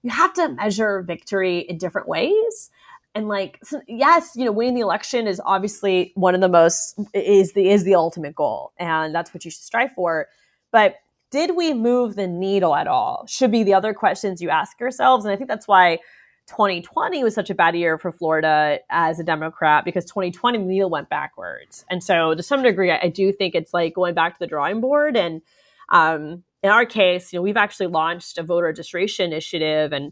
you 0.04 0.12
have 0.12 0.34
to 0.34 0.50
measure 0.50 1.02
victory 1.02 1.60
in 1.60 1.78
different 1.78 2.08
ways. 2.08 2.70
And 3.16 3.28
like 3.28 3.60
so 3.64 3.82
yes 3.88 4.34
you 4.36 4.46
know 4.46 4.52
winning 4.52 4.76
the 4.76 4.82
election 4.82 5.26
is 5.26 5.42
obviously 5.44 6.12
one 6.14 6.36
of 6.36 6.42
the 6.42 6.50
most 6.50 7.00
is 7.16 7.54
the 7.54 7.70
is 7.70 7.86
the 7.86 7.96
ultimate 7.96 8.36
goal. 8.36 8.72
And 8.78 9.16
that's 9.16 9.34
what 9.34 9.44
you 9.46 9.50
should 9.50 9.64
strive 9.64 9.94
for. 9.94 10.28
But 10.72 10.98
did 11.32 11.56
we 11.56 11.74
move 11.74 12.16
the 12.16 12.28
needle 12.28 12.76
at 12.76 12.88
all? 12.88 13.26
Should 13.28 13.52
be 13.52 13.64
the 13.64 13.74
other 13.74 13.94
questions 13.94 14.42
you 14.42 14.50
ask 14.50 14.80
yourselves. 14.80 15.26
And 15.26 15.32
I 15.32 15.36
think 15.36 15.50
that's 15.50 15.68
why 15.68 16.00
2020 16.48 17.24
was 17.24 17.36
such 17.36 17.50
a 17.50 17.56
bad 17.56 17.76
year 17.76 17.98
for 17.98 18.12
Florida 18.12 18.80
as 18.90 19.20
a 19.20 19.24
Democrat 19.24 19.86
because 19.86 20.06
2020 20.06 20.58
the 20.58 20.64
needle 20.64 20.90
went 20.90 21.10
backwards. 21.10 21.86
And 21.90 22.04
so 22.04 22.34
to 22.34 22.42
some 22.42 22.64
degree, 22.64 22.92
I, 22.92 23.10
do 23.10 23.32
think 23.32 23.54
it's 23.54 23.74
like 23.74 23.94
going 23.94 24.16
back 24.16 24.34
to 24.34 24.40
the 24.40 24.48
drawing 24.48 24.82
board. 24.82 25.16
And 25.16 25.42
um, 25.90 26.44
in 26.64 26.72
our 26.72 26.86
case, 26.86 27.32
you 27.32 27.38
know, 27.38 27.44
we've 27.44 27.58
actually 27.58 27.88
launched 27.88 28.40
a 28.40 28.44
voter 28.44 28.66
registration 28.66 29.26
initiative 29.26 29.94
and 29.94 30.12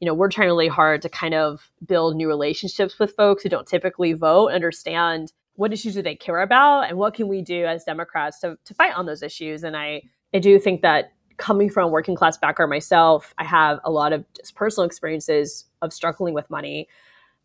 you 0.00 0.06
know, 0.06 0.12
we're 0.12 0.28
trying 0.28 0.48
really 0.48 0.68
hard 0.68 1.00
to 1.02 1.08
kind 1.08 1.32
of 1.32 1.70
build 1.86 2.16
new 2.16 2.28
relationships 2.28 2.98
with 2.98 3.14
folks 3.16 3.42
who 3.42 3.48
don't 3.48 3.66
typically 3.66 4.12
vote, 4.12 4.48
understand 4.48 5.32
what 5.54 5.72
issues 5.72 5.94
do 5.94 6.02
they 6.02 6.14
care 6.14 6.42
about 6.42 6.82
and 6.82 6.98
what 6.98 7.14
can 7.14 7.28
we 7.28 7.40
do 7.40 7.64
as 7.64 7.84
Democrats 7.84 8.40
to, 8.40 8.58
to 8.66 8.74
fight 8.74 8.94
on 8.94 9.06
those 9.06 9.22
issues. 9.22 9.64
And 9.64 9.74
I, 9.74 10.02
I 10.36 10.38
do 10.38 10.58
think 10.58 10.82
that 10.82 11.12
coming 11.38 11.70
from 11.70 11.84
a 11.84 11.88
working 11.88 12.14
class 12.14 12.36
background 12.36 12.68
myself, 12.68 13.32
I 13.38 13.44
have 13.44 13.80
a 13.84 13.90
lot 13.90 14.12
of 14.12 14.22
just 14.34 14.54
personal 14.54 14.84
experiences 14.84 15.64
of 15.80 15.94
struggling 15.94 16.34
with 16.34 16.50
money, 16.50 16.88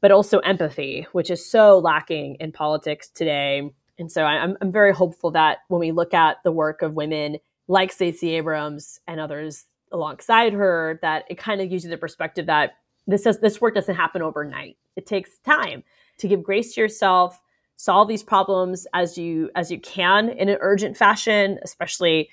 but 0.01 0.11
also 0.11 0.39
empathy, 0.39 1.07
which 1.13 1.29
is 1.29 1.45
so 1.49 1.79
lacking 1.79 2.35
in 2.41 2.51
politics 2.51 3.07
today. 3.07 3.71
And 3.97 4.11
so 4.11 4.25
I'm, 4.25 4.57
I'm 4.59 4.73
very 4.73 4.93
hopeful 4.93 5.31
that 5.31 5.59
when 5.69 5.79
we 5.79 5.93
look 5.93 6.13
at 6.13 6.37
the 6.43 6.51
work 6.51 6.81
of 6.81 6.93
women 6.93 7.37
like 7.69 7.93
Stacey 7.93 8.35
Abrams 8.35 8.99
and 9.07 9.21
others 9.21 9.67
alongside 9.93 10.51
her, 10.51 10.99
that 11.01 11.23
it 11.29 11.37
kind 11.37 11.61
of 11.61 11.69
gives 11.69 11.85
you 11.85 11.89
the 11.89 11.97
perspective 11.97 12.47
that 12.47 12.73
this 13.07 13.23
this 13.23 13.61
work 13.61 13.75
doesn't 13.75 13.95
happen 13.95 14.21
overnight. 14.21 14.75
It 14.97 15.05
takes 15.05 15.37
time 15.45 15.83
to 16.17 16.27
give 16.27 16.43
grace 16.43 16.75
to 16.75 16.81
yourself, 16.81 17.39
solve 17.77 18.09
these 18.09 18.23
problems 18.23 18.85
as 18.93 19.17
you 19.17 19.49
as 19.55 19.71
you 19.71 19.79
can 19.79 20.27
in 20.27 20.49
an 20.49 20.57
urgent 20.59 20.97
fashion, 20.97 21.57
especially 21.63 22.29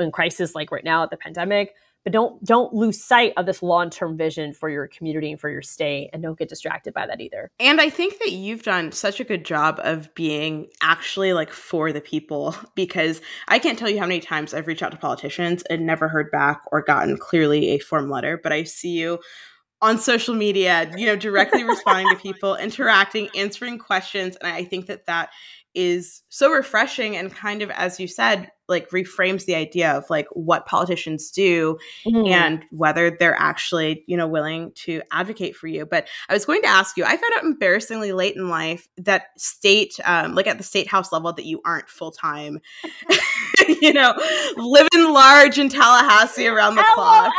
in 0.00 0.10
crisis 0.10 0.54
like 0.54 0.70
right 0.70 0.84
now 0.84 1.02
at 1.02 1.10
the 1.10 1.16
pandemic 1.16 1.74
but 2.04 2.12
don't 2.12 2.42
don't 2.44 2.72
lose 2.72 3.02
sight 3.02 3.32
of 3.36 3.46
this 3.46 3.62
long-term 3.62 4.16
vision 4.16 4.54
for 4.54 4.70
your 4.70 4.86
community 4.86 5.30
and 5.30 5.40
for 5.40 5.50
your 5.50 5.62
state 5.62 6.10
and 6.12 6.22
don't 6.22 6.38
get 6.38 6.48
distracted 6.48 6.94
by 6.94 7.06
that 7.06 7.20
either. 7.20 7.50
And 7.60 7.80
i 7.80 7.90
think 7.90 8.18
that 8.20 8.32
you've 8.32 8.62
done 8.62 8.92
such 8.92 9.20
a 9.20 9.24
good 9.24 9.44
job 9.44 9.80
of 9.82 10.14
being 10.14 10.68
actually 10.80 11.32
like 11.32 11.50
for 11.50 11.92
the 11.92 12.00
people 12.00 12.54
because 12.74 13.20
i 13.48 13.58
can't 13.58 13.78
tell 13.78 13.90
you 13.90 13.98
how 13.98 14.06
many 14.06 14.20
times 14.20 14.54
i've 14.54 14.66
reached 14.66 14.82
out 14.82 14.92
to 14.92 14.98
politicians 14.98 15.62
and 15.64 15.84
never 15.84 16.08
heard 16.08 16.30
back 16.30 16.62
or 16.72 16.82
gotten 16.82 17.16
clearly 17.16 17.70
a 17.70 17.78
form 17.78 18.08
letter 18.08 18.40
but 18.42 18.52
i 18.52 18.62
see 18.62 18.90
you 18.90 19.18
on 19.80 19.98
social 19.98 20.34
media 20.34 20.90
you 20.96 21.06
know 21.06 21.16
directly 21.16 21.62
responding 21.64 22.08
to 22.08 22.16
people 22.22 22.56
interacting 22.56 23.28
answering 23.36 23.78
questions 23.78 24.36
and 24.36 24.50
i 24.50 24.64
think 24.64 24.86
that 24.86 25.06
that 25.06 25.30
is 25.74 26.22
so 26.28 26.50
refreshing 26.50 27.16
and 27.16 27.34
kind 27.34 27.62
of 27.62 27.70
as 27.70 28.00
you 28.00 28.08
said 28.08 28.50
like 28.68 28.90
reframes 28.90 29.44
the 29.44 29.54
idea 29.54 29.92
of 29.92 30.08
like 30.10 30.26
what 30.32 30.66
politicians 30.66 31.30
do 31.30 31.78
mm-hmm. 32.06 32.26
and 32.26 32.64
whether 32.70 33.10
they're 33.10 33.38
actually 33.38 34.04
you 34.06 34.16
know 34.16 34.26
willing 34.26 34.70
to 34.72 35.02
advocate 35.10 35.56
for 35.56 35.66
you 35.66 35.86
but 35.86 36.06
i 36.28 36.34
was 36.34 36.44
going 36.44 36.60
to 36.62 36.68
ask 36.68 36.96
you 36.96 37.04
i 37.04 37.16
found 37.16 37.32
out 37.36 37.44
embarrassingly 37.44 38.12
late 38.12 38.36
in 38.36 38.48
life 38.48 38.88
that 38.96 39.26
state 39.36 39.98
um, 40.04 40.34
like 40.34 40.46
at 40.46 40.58
the 40.58 40.64
state 40.64 40.88
house 40.88 41.12
level 41.12 41.32
that 41.32 41.44
you 41.44 41.60
aren't 41.64 41.88
full-time 41.88 42.60
you 43.80 43.92
know 43.92 44.14
living 44.56 45.12
large 45.12 45.58
in 45.58 45.68
tallahassee 45.68 46.46
around 46.46 46.74
the 46.74 46.84
clock 46.94 47.32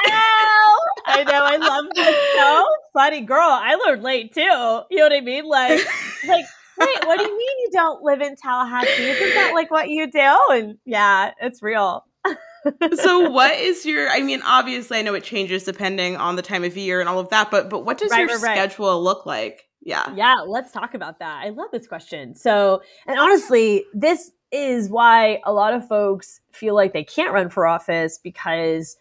I 1.05 1.23
know, 1.23 1.43
I 1.43 1.57
love 1.57 1.85
this. 1.95 2.15
So 2.39 2.65
funny, 2.93 3.21
girl. 3.21 3.49
I 3.49 3.75
learned 3.75 4.03
late 4.03 4.33
too. 4.33 4.41
You 4.41 4.97
know 4.97 5.03
what 5.03 5.13
I 5.13 5.21
mean? 5.21 5.45
Like, 5.45 5.81
like 6.27 6.45
wait, 6.79 7.05
what 7.05 7.17
do 7.17 7.23
you 7.23 7.37
mean 7.37 7.59
you 7.59 7.69
don't 7.71 8.03
live 8.03 8.21
in 8.21 8.35
Tallahassee? 8.35 8.89
Isn't 9.03 9.33
that 9.35 9.51
like 9.53 9.71
what 9.71 9.89
you 9.89 10.09
do? 10.09 10.37
And 10.51 10.77
yeah, 10.85 11.31
it's 11.41 11.61
real. 11.61 12.05
so 12.95 13.29
what 13.29 13.55
is 13.57 13.85
your 13.85 14.09
i 14.09 14.21
mean 14.21 14.41
obviously 14.45 14.97
i 14.97 15.01
know 15.01 15.13
it 15.13 15.23
changes 15.23 15.63
depending 15.63 16.17
on 16.17 16.35
the 16.35 16.41
time 16.41 16.65
of 16.65 16.75
year 16.75 16.99
and 16.99 17.07
all 17.07 17.17
of 17.17 17.29
that 17.29 17.49
but 17.49 17.69
but 17.69 17.85
what 17.85 17.97
does 17.97 18.11
right, 18.11 18.27
your 18.27 18.39
right, 18.39 18.57
schedule 18.57 18.87
right. 18.87 18.93
look 18.95 19.25
like 19.25 19.69
yeah 19.81 20.13
yeah 20.13 20.35
let's 20.45 20.71
talk 20.71 20.93
about 20.93 21.19
that 21.19 21.41
i 21.45 21.49
love 21.49 21.69
this 21.71 21.87
question 21.87 22.35
so 22.35 22.81
and 23.07 23.17
honestly 23.17 23.85
this 23.93 24.31
is 24.51 24.89
why 24.89 25.39
a 25.45 25.53
lot 25.53 25.73
of 25.73 25.87
folks 25.87 26.41
feel 26.51 26.75
like 26.75 26.91
they 26.91 27.03
can't 27.03 27.33
run 27.33 27.49
for 27.49 27.65
office 27.65 28.17
because 28.17 28.97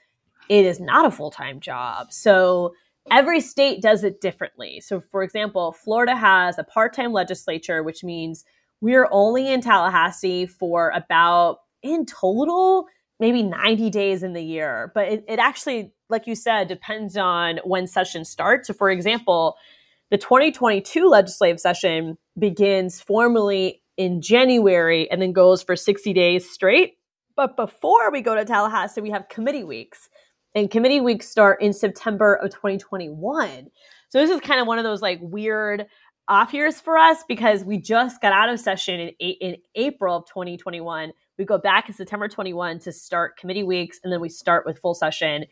it 0.48 0.64
is 0.64 0.78
not 0.78 1.04
a 1.04 1.10
full-time 1.10 1.58
job 1.58 2.12
so 2.12 2.72
every 3.10 3.40
state 3.40 3.82
does 3.82 4.04
it 4.04 4.20
differently. 4.20 4.80
So, 4.80 5.00
for 5.00 5.22
example, 5.22 5.72
Florida 5.72 6.16
has 6.16 6.58
a 6.58 6.64
part 6.64 6.94
time 6.94 7.12
legislature, 7.12 7.82
which 7.82 8.04
means 8.04 8.44
we're 8.80 9.08
only 9.10 9.52
in 9.52 9.60
Tallahassee 9.60 10.46
for 10.46 10.90
about, 10.90 11.58
in 11.82 12.06
total, 12.06 12.86
maybe 13.20 13.42
90 13.42 13.90
days 13.90 14.22
in 14.22 14.32
the 14.32 14.42
year. 14.42 14.92
But 14.94 15.08
it, 15.08 15.24
it 15.28 15.38
actually, 15.38 15.92
like 16.08 16.26
you 16.26 16.34
said, 16.34 16.68
depends 16.68 17.16
on 17.16 17.58
when 17.64 17.86
session 17.86 18.24
starts. 18.24 18.68
So, 18.68 18.74
for 18.74 18.90
example, 18.90 19.56
the 20.10 20.18
2022 20.18 21.08
legislative 21.08 21.60
session 21.60 22.16
begins 22.38 23.00
formally 23.00 23.82
in 23.96 24.22
January 24.22 25.10
and 25.10 25.20
then 25.20 25.32
goes 25.32 25.62
for 25.62 25.76
60 25.76 26.12
days 26.12 26.48
straight. 26.48 26.94
But 27.36 27.56
before 27.56 28.10
we 28.10 28.20
go 28.20 28.34
to 28.34 28.44
Tallahassee, 28.44 29.00
we 29.00 29.10
have 29.10 29.28
committee 29.28 29.64
weeks 29.64 30.08
and 30.54 30.70
committee 30.70 31.00
weeks 31.00 31.28
start 31.28 31.62
in 31.62 31.72
September 31.72 32.34
of 32.34 32.50
2021. 32.50 33.68
So 34.08 34.18
this 34.18 34.30
is 34.30 34.40
kind 34.40 34.60
of 34.60 34.66
one 34.66 34.78
of 34.78 34.84
those 34.84 35.02
like 35.02 35.18
weird 35.22 35.86
off 36.28 36.52
years 36.52 36.80
for 36.80 36.96
us 36.96 37.24
because 37.26 37.64
we 37.64 37.78
just 37.78 38.20
got 38.20 38.32
out 38.32 38.50
of 38.50 38.60
session 38.60 39.00
in, 39.18 39.34
in 39.40 39.56
April 39.74 40.16
of 40.16 40.26
2021. 40.26 41.12
We 41.38 41.44
go 41.44 41.58
back 41.58 41.88
in 41.88 41.94
September 41.94 42.28
21 42.28 42.80
to 42.80 42.92
start 42.92 43.38
committee 43.38 43.62
weeks, 43.62 44.00
and 44.04 44.12
then 44.12 44.20
we 44.20 44.28
start 44.28 44.66
with 44.66 44.78
full 44.78 44.94
session 44.94 45.46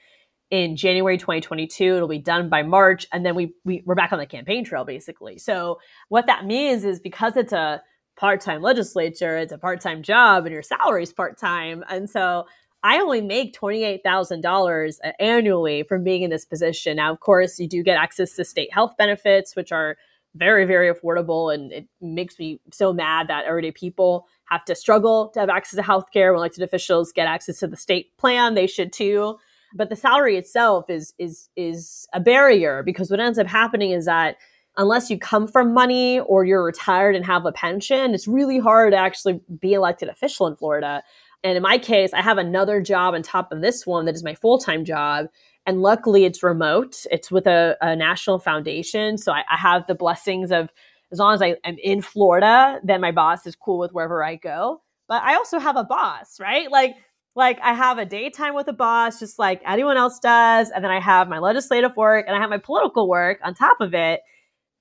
in 0.50 0.76
January 0.76 1.17
2022. 1.17 1.97
It'll 1.97 2.09
be 2.09 2.19
done 2.19 2.49
by 2.49 2.62
March, 2.62 3.07
and 3.12 3.25
then 3.25 3.35
we, 3.35 3.55
we 3.65 3.83
we're 3.87 3.95
back 3.95 4.12
on 4.12 4.19
the 4.19 4.26
campaign 4.26 4.65
trail 4.65 4.85
basically. 4.85 5.38
So 5.38 5.79
what 6.09 6.26
that 6.26 6.45
means 6.45 6.85
is 6.85 7.00
because 7.00 7.37
it's 7.37 7.53
a 7.53 7.83
part-time 8.17 8.62
legislature, 8.62 9.37
it's 9.37 9.53
a 9.53 9.59
part-time 9.59 10.03
job, 10.03 10.45
and 10.47 10.53
your 10.53 10.62
salary 10.62 11.03
is 11.03 11.12
part-time, 11.12 11.85
and 11.88 12.09
so 12.09 12.47
I 12.83 12.99
only 13.00 13.21
make 13.21 13.54
$28,000 13.54 14.99
uh, 15.04 15.12
annually 15.18 15.83
from 15.83 16.04
being 16.04 16.23
in 16.23 16.30
this 16.30 16.45
position. 16.45 16.97
Now, 16.97 17.12
of 17.12 17.21
course, 17.21 17.59
you 17.59 17.68
do 17.68 17.83
get 17.83 17.99
access 17.99 18.35
to 18.37 18.45
state 18.45 18.73
health 18.73 18.97
benefits, 18.97 19.56
which 19.56 19.73
are 19.73 19.97
very, 20.35 20.66
very 20.66 20.92
affordable. 20.92 21.52
And 21.52 21.73
it 21.73 21.88
makes 22.00 22.38
me 22.38 22.61
so 22.73 22.92
mad 22.92 23.28
that 23.28 23.47
everyday 23.47 23.73
people 23.73 24.26
have 24.45 24.64
to 24.66 24.75
struggle 24.75 25.28
to 25.30 25.40
have 25.40 25.49
access 25.49 25.78
to 25.78 25.83
healthcare 25.83 26.33
when 26.33 26.38
elected 26.38 26.62
officials 26.62 27.12
get 27.12 27.26
access 27.26 27.59
to 27.61 27.66
the 27.66 27.76
state 27.76 28.16
plan. 28.18 28.54
They 28.54 28.66
should 28.66 28.92
too. 28.92 29.38
But 29.75 29.88
the 29.88 29.97
salary 29.97 30.37
itself 30.37 30.88
is 30.88 31.12
is 31.18 31.49
is 31.56 32.06
a 32.12 32.21
barrier 32.21 32.83
because 32.83 33.11
what 33.11 33.21
ends 33.21 33.38
up 33.38 33.47
happening 33.47 33.90
is 33.90 34.04
that 34.04 34.37
unless 34.76 35.11
you 35.11 35.18
come 35.18 35.49
from 35.49 35.75
money 35.75 36.21
or 36.21 36.45
you're 36.45 36.64
retired 36.64 37.16
and 37.16 37.25
have 37.25 37.47
a 37.47 37.52
pension, 37.52 38.14
it's 38.14 38.28
really 38.28 38.59
hard 38.59 38.92
to 38.92 38.97
actually 38.97 39.40
be 39.61 39.73
elected 39.73 40.09
official 40.09 40.47
in 40.47 40.56
Florida. 40.56 41.02
And 41.47 41.57
in 41.57 41.62
my 41.62 41.79
case, 41.79 42.12
I 42.12 42.23
have 42.23 42.38
another 42.38 42.81
job 42.81 43.15
on 43.15 43.23
top 43.23 43.53
of 43.53 43.61
this 43.61 43.87
one 43.87 44.07
that 44.07 44.17
is 44.17 44.25
my 44.25 44.35
full 44.35 44.59
time 44.59 44.85
job. 44.85 45.26
And 45.65 45.81
luckily, 45.81 46.25
it's 46.25 46.43
remote. 46.43 47.07
It's 47.11 47.31
with 47.31 47.47
a, 47.47 47.76
a 47.81 47.95
national 47.95 48.41
foundation. 48.41 49.17
So 49.17 49.33
I, 49.33 49.45
I, 49.49 49.57
have 49.57 49.87
the 49.87 49.95
blessings 49.95 50.50
of 50.50 50.71
as 51.12 51.21
long 51.21 51.35
as 51.35 51.43
I 51.43 51.55
am 51.62 51.76
in 51.81 52.03
Florida, 52.03 52.81
then 52.83 53.00
my 53.00 53.12
boss 53.12 53.47
is 53.47 53.55
cool 53.55 53.79
with 53.79 53.93
wherever 53.93 54.25
I 54.25 54.35
go. 54.35 54.83
But 55.07 55.23
I 55.23 55.37
also 55.37 55.61
have 55.61 55.76
a 55.76 55.85
boss, 55.85 56.41
right? 56.41 56.69
Like, 56.69 56.97
like 57.37 57.61
I 57.62 57.75
have 57.75 57.99
a 57.99 58.05
daytime 58.05 58.57
with 58.57 58.67
a 58.67 58.73
boss, 58.73 59.21
just 59.21 59.38
like 59.38 59.62
anyone 59.65 59.97
else 59.97 60.19
does. 60.19 60.71
And 60.71 60.83
then 60.83 60.91
I 60.91 60.99
have 60.99 61.29
my 61.29 61.38
legislative 61.38 61.97
work 61.97 62.25
and 62.26 62.37
I 62.37 62.41
have 62.41 62.50
my 62.50 62.59
political 62.59 63.09
work 63.09 63.38
on 63.45 63.55
top 63.55 63.81
of 63.81 63.95
it. 63.95 64.21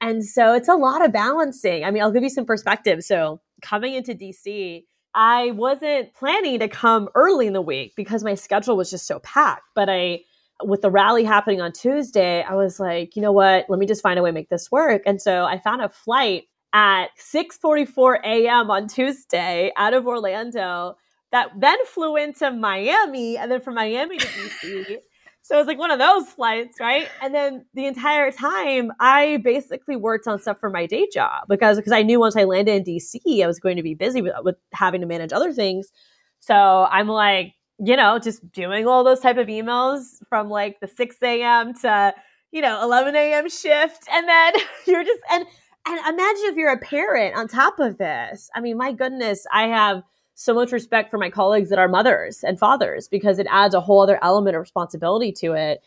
And 0.02 0.26
so 0.26 0.56
it's 0.56 0.68
a 0.68 0.76
lot 0.76 1.06
of 1.06 1.14
balancing. 1.14 1.84
I 1.84 1.92
mean, 1.92 2.02
I'll 2.02 2.12
give 2.12 2.24
you 2.24 2.30
some 2.30 2.46
perspective. 2.46 3.04
So 3.04 3.40
coming 3.62 3.94
into 3.94 4.16
DC, 4.16 4.84
I 5.16 5.52
wasn't 5.52 6.14
planning 6.14 6.60
to 6.60 6.68
come 6.68 7.10
early 7.16 7.48
in 7.48 7.54
the 7.54 7.62
week 7.62 7.94
because 7.96 8.24
my 8.24 8.36
schedule 8.36 8.76
was 8.76 8.90
just 8.90 9.08
so 9.08 9.20
packed. 9.20 9.64
But 9.74 9.90
I, 9.90 10.22
with 10.64 10.82
the 10.82 10.92
rally 10.92 11.24
happening 11.24 11.62
on 11.62 11.72
Tuesday, 11.72 12.44
I 12.44 12.54
was 12.54 12.80
like, 12.80 13.16
you 13.16 13.22
know 13.22 13.32
what? 13.32 13.66
Let 13.70 13.80
me 13.80 13.86
just 13.86 14.04
find 14.04 14.20
a 14.20 14.22
way 14.22 14.30
to 14.30 14.34
make 14.34 14.50
this 14.50 14.70
work. 14.72 15.02
And 15.06 15.22
so 15.22 15.46
I 15.46 15.58
found 15.58 15.82
a 15.82 15.90
flight 15.90 16.44
at 16.74 17.08
6:44 17.18 18.20
a.m. 18.26 18.70
on 18.70 18.88
Tuesday 18.88 19.72
out 19.78 19.94
of 19.94 20.06
Orlando 20.06 20.98
that 21.32 21.50
then 21.58 21.78
flew 21.86 22.18
into 22.18 22.52
Miami 22.52 23.38
and 23.38 23.50
then 23.50 23.62
from 23.62 23.76
Miami 23.76 24.18
to 24.18 24.28
DC. 24.28 24.98
So 25.46 25.54
it 25.54 25.60
was 25.60 25.68
like 25.68 25.78
one 25.78 25.92
of 25.92 26.00
those 26.00 26.28
flights, 26.28 26.80
right? 26.80 27.08
And 27.22 27.32
then 27.32 27.68
the 27.76 27.86
entire 27.86 28.32
time, 28.32 28.92
I 29.00 29.38
basically 29.44 29.96
worked 29.96 30.28
on 30.28 30.40
stuff 30.40 30.60
for 30.60 30.72
my 30.72 30.88
day 30.88 31.08
job 31.14 31.44
because 31.48 31.78
because 31.78 31.92
I 31.92 32.02
knew 32.02 32.20
once 32.20 32.36
I 32.36 32.46
landed 32.46 32.74
in 32.74 32.84
DC, 32.84 33.44
I 33.44 33.46
was 33.46 33.60
going 33.60 33.78
to 33.78 33.84
be 33.84 33.94
busy 33.94 34.24
with, 34.24 34.34
with 34.42 34.56
having 34.74 35.02
to 35.02 35.08
manage 35.08 35.32
other 35.32 35.54
things. 35.54 35.92
So 36.40 36.56
I'm 36.56 37.08
like, 37.08 37.54
you 37.78 37.96
know, 37.96 38.18
just 38.18 38.52
doing 38.54 38.88
all 38.88 39.04
those 39.04 39.20
type 39.20 39.38
of 39.38 39.46
emails 39.46 40.18
from 40.30 40.50
like 40.50 40.80
the 40.80 40.88
6 40.88 41.16
a.m. 41.22 41.76
to 41.76 42.16
you 42.52 42.62
know 42.64 42.82
11 42.82 43.16
a.m. 43.16 43.48
shift, 43.48 44.04
and 44.12 44.28
then 44.28 44.54
you're 44.88 45.04
just 45.04 45.22
and 45.32 45.46
and 45.86 46.00
imagine 46.08 46.46
if 46.46 46.56
you're 46.56 46.74
a 46.74 46.80
parent 46.80 47.36
on 47.36 47.48
top 47.48 47.78
of 47.80 48.00
this. 48.00 48.50
I 48.56 48.62
mean, 48.62 48.78
my 48.78 48.94
goodness, 48.94 49.46
I 49.54 49.68
have 49.68 50.02
so 50.36 50.54
much 50.54 50.72
respect 50.72 51.10
for 51.10 51.18
my 51.18 51.30
colleagues 51.30 51.70
that 51.70 51.80
are 51.80 51.88
mothers 51.88 52.44
and 52.44 52.60
fathers 52.60 53.08
because 53.08 53.40
it 53.40 53.48
adds 53.50 53.74
a 53.74 53.82
whole 53.82 54.02
other 54.02 54.20
element 54.22 54.56
of 54.56 54.60
responsibility 54.60 55.32
to 55.32 55.54
it. 55.54 55.82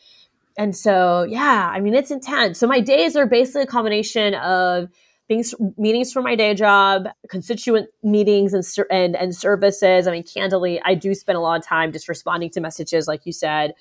And 0.57 0.75
so, 0.75 1.23
yeah, 1.23 1.71
I 1.73 1.81
mean, 1.81 1.95
it's 1.95 2.11
intense. 2.11 2.59
So 2.59 2.67
my 2.67 2.81
days 2.81 3.15
are 3.15 3.27
basically 3.27 3.63
a 3.63 3.67
combination 3.67 4.35
of 4.35 4.89
things, 5.29 5.55
meetings 5.77 6.13
for 6.13 6.23
my 6.23 6.35
day 6.35 6.55
job, 6.55 7.09
constituent 7.29 7.91
meetings 8.03 8.55
and, 8.55 8.65
and, 8.91 9.15
and 9.15 9.37
services. 9.37 10.09
I 10.09 10.13
mean, 10.13 10.25
candidly, 10.25 10.81
I 10.83 10.95
do 10.95 11.15
spend 11.15 11.37
a 11.37 11.41
lot 11.41 11.61
of 11.61 11.65
time 11.65 11.93
just 11.93 12.09
responding 12.09 12.51
to 12.51 12.61
messages, 12.61 13.07
like 13.07 13.27
you 13.27 13.33
said. 13.33 13.75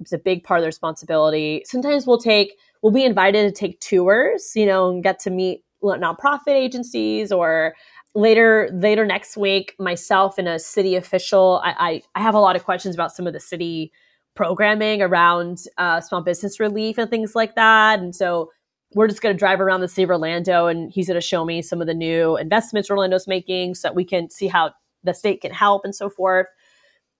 It's 0.00 0.12
a 0.12 0.18
big 0.18 0.44
part 0.44 0.60
of 0.60 0.62
the 0.62 0.68
responsibility. 0.68 1.62
Sometimes 1.66 2.06
we'll 2.06 2.18
take, 2.18 2.58
we'll 2.82 2.92
be 2.92 3.04
invited 3.04 3.52
to 3.52 3.58
take 3.58 3.80
tours, 3.80 4.52
you 4.54 4.66
know, 4.66 4.90
and 4.90 5.02
get 5.02 5.18
to 5.20 5.30
meet 5.30 5.64
nonprofit 5.82 6.52
agencies 6.52 7.32
or 7.32 7.74
later 8.14 8.68
later 8.72 9.06
next 9.06 9.36
week 9.36 9.74
myself 9.78 10.36
and 10.36 10.48
a 10.48 10.58
city 10.58 10.96
official 10.96 11.60
I, 11.62 11.74
I, 11.78 12.02
I 12.16 12.20
have 12.20 12.34
a 12.34 12.40
lot 12.40 12.56
of 12.56 12.64
questions 12.64 12.94
about 12.94 13.12
some 13.12 13.26
of 13.26 13.32
the 13.32 13.40
city 13.40 13.92
programming 14.34 15.02
around 15.02 15.58
uh, 15.78 16.00
small 16.00 16.22
business 16.22 16.60
relief 16.60 16.98
and 16.98 17.10
things 17.10 17.34
like 17.34 17.54
that. 17.56 17.98
And 17.98 18.14
so 18.14 18.50
we're 18.94 19.08
just 19.08 19.22
going 19.22 19.34
to 19.34 19.38
drive 19.38 19.60
around 19.60 19.80
the 19.80 19.88
city 19.88 20.02
of 20.02 20.10
orlando 20.10 20.66
and 20.66 20.90
he's 20.90 21.06
going 21.06 21.20
to 21.20 21.26
show 21.26 21.44
me 21.44 21.62
some 21.62 21.80
of 21.80 21.86
the 21.86 21.94
new 21.94 22.36
investments 22.36 22.90
orlando's 22.90 23.28
making 23.28 23.74
so 23.74 23.88
that 23.88 23.94
we 23.94 24.04
can 24.04 24.30
see 24.30 24.48
how 24.48 24.72
the 25.04 25.14
state 25.14 25.40
can 25.40 25.52
help 25.52 25.84
and 25.84 25.94
so 25.94 26.08
forth. 26.10 26.46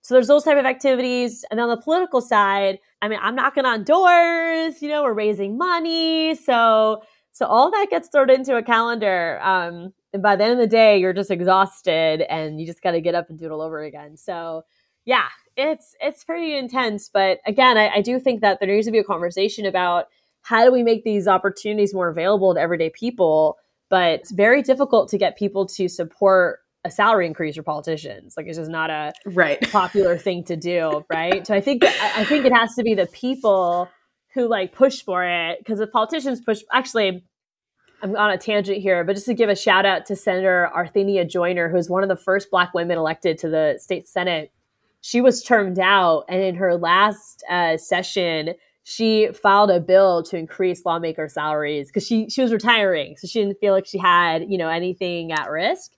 So 0.01 0.15
there's 0.15 0.27
those 0.27 0.43
type 0.43 0.57
of 0.57 0.65
activities. 0.65 1.45
And 1.51 1.59
on 1.59 1.69
the 1.69 1.77
political 1.77 2.21
side 2.21 2.79
i 3.03 3.07
mean 3.07 3.19
i'm 3.21 3.33
knocking 3.35 3.65
on 3.65 3.83
doors 3.83 4.79
you 4.81 4.89
know 4.89 5.03
we're 5.03 5.13
raising 5.13 5.57
money. 5.57 6.35
So 6.35 7.01
so 7.31 7.45
all 7.45 7.71
that 7.71 7.87
gets 7.89 8.09
thrown 8.09 8.29
into 8.29 8.57
a 8.57 8.63
calendar. 8.63 9.39
Um, 9.41 9.93
and 10.13 10.21
by 10.21 10.35
the 10.35 10.43
end 10.43 10.53
of 10.53 10.59
the 10.59 10.67
day, 10.67 10.97
you're 10.97 11.13
just 11.13 11.31
exhausted 11.31 12.21
and 12.21 12.59
you 12.59 12.65
just 12.65 12.81
got 12.81 12.91
to 12.91 13.01
get 13.01 13.15
up 13.15 13.29
and 13.29 13.39
do 13.39 13.45
it 13.45 13.51
all 13.51 13.61
over 13.61 13.81
again. 13.81 14.17
So 14.17 14.63
yeah, 15.05 15.27
it's 15.55 15.95
it's 16.01 16.23
pretty 16.23 16.55
intense. 16.55 17.09
But 17.11 17.39
again, 17.45 17.77
I, 17.77 17.89
I 17.95 18.01
do 18.01 18.19
think 18.19 18.41
that 18.41 18.59
there 18.59 18.69
needs 18.69 18.87
to 18.87 18.91
be 18.91 18.99
a 18.99 19.03
conversation 19.03 19.65
about 19.65 20.05
how 20.43 20.65
do 20.65 20.71
we 20.71 20.83
make 20.83 21.03
these 21.03 21.27
opportunities 21.27 21.93
more 21.93 22.09
available 22.09 22.53
to 22.53 22.59
everyday 22.59 22.89
people. 22.89 23.57
But 23.89 24.13
it's 24.13 24.31
very 24.31 24.61
difficult 24.61 25.09
to 25.09 25.17
get 25.17 25.37
people 25.37 25.65
to 25.67 25.87
support 25.87 26.59
a 26.83 26.91
salary 26.91 27.27
increase 27.27 27.55
for 27.55 27.63
politicians. 27.63 28.33
Like 28.35 28.47
it's 28.47 28.57
just 28.57 28.71
not 28.71 28.89
a 28.89 29.13
right 29.25 29.59
popular 29.71 30.17
thing 30.17 30.43
to 30.45 30.55
do, 30.55 31.05
right? 31.11 31.45
So 31.45 31.53
I 31.53 31.61
think 31.61 31.83
I 31.83 32.25
think 32.25 32.45
it 32.45 32.53
has 32.53 32.75
to 32.75 32.83
be 32.83 32.95
the 32.95 33.07
people 33.07 33.89
who 34.33 34.47
like 34.47 34.73
push 34.73 35.01
for 35.03 35.23
it 35.25 35.59
because 35.59 35.79
the 35.79 35.87
politicians 35.87 36.41
push. 36.41 36.61
Actually, 36.71 37.23
I'm 38.01 38.15
on 38.15 38.31
a 38.31 38.37
tangent 38.37 38.79
here, 38.79 39.03
but 39.03 39.13
just 39.13 39.27
to 39.27 39.33
give 39.33 39.49
a 39.49 39.55
shout 39.55 39.85
out 39.85 40.05
to 40.07 40.15
Senator 40.15 40.69
Arthenia 40.75 41.23
Joyner, 41.25 41.69
who's 41.69 41.89
one 41.89 42.03
of 42.03 42.09
the 42.09 42.15
first 42.15 42.49
Black 42.49 42.73
women 42.73 42.97
elected 42.97 43.37
to 43.39 43.49
the 43.49 43.77
state 43.79 44.07
senate. 44.07 44.51
She 45.01 45.21
was 45.21 45.43
termed 45.43 45.79
out, 45.79 46.25
and 46.29 46.41
in 46.41 46.55
her 46.55 46.75
last 46.75 47.43
uh, 47.49 47.77
session, 47.77 48.53
she 48.83 49.29
filed 49.33 49.69
a 49.69 49.79
bill 49.79 50.23
to 50.23 50.37
increase 50.37 50.85
lawmaker 50.85 51.27
salaries 51.27 51.87
because 51.87 52.05
she 52.05 52.29
she 52.29 52.41
was 52.41 52.51
retiring, 52.51 53.15
so 53.17 53.27
she 53.27 53.41
didn't 53.41 53.59
feel 53.59 53.73
like 53.73 53.85
she 53.85 53.97
had 53.97 54.49
you 54.49 54.57
know 54.57 54.69
anything 54.69 55.31
at 55.31 55.49
risk. 55.49 55.91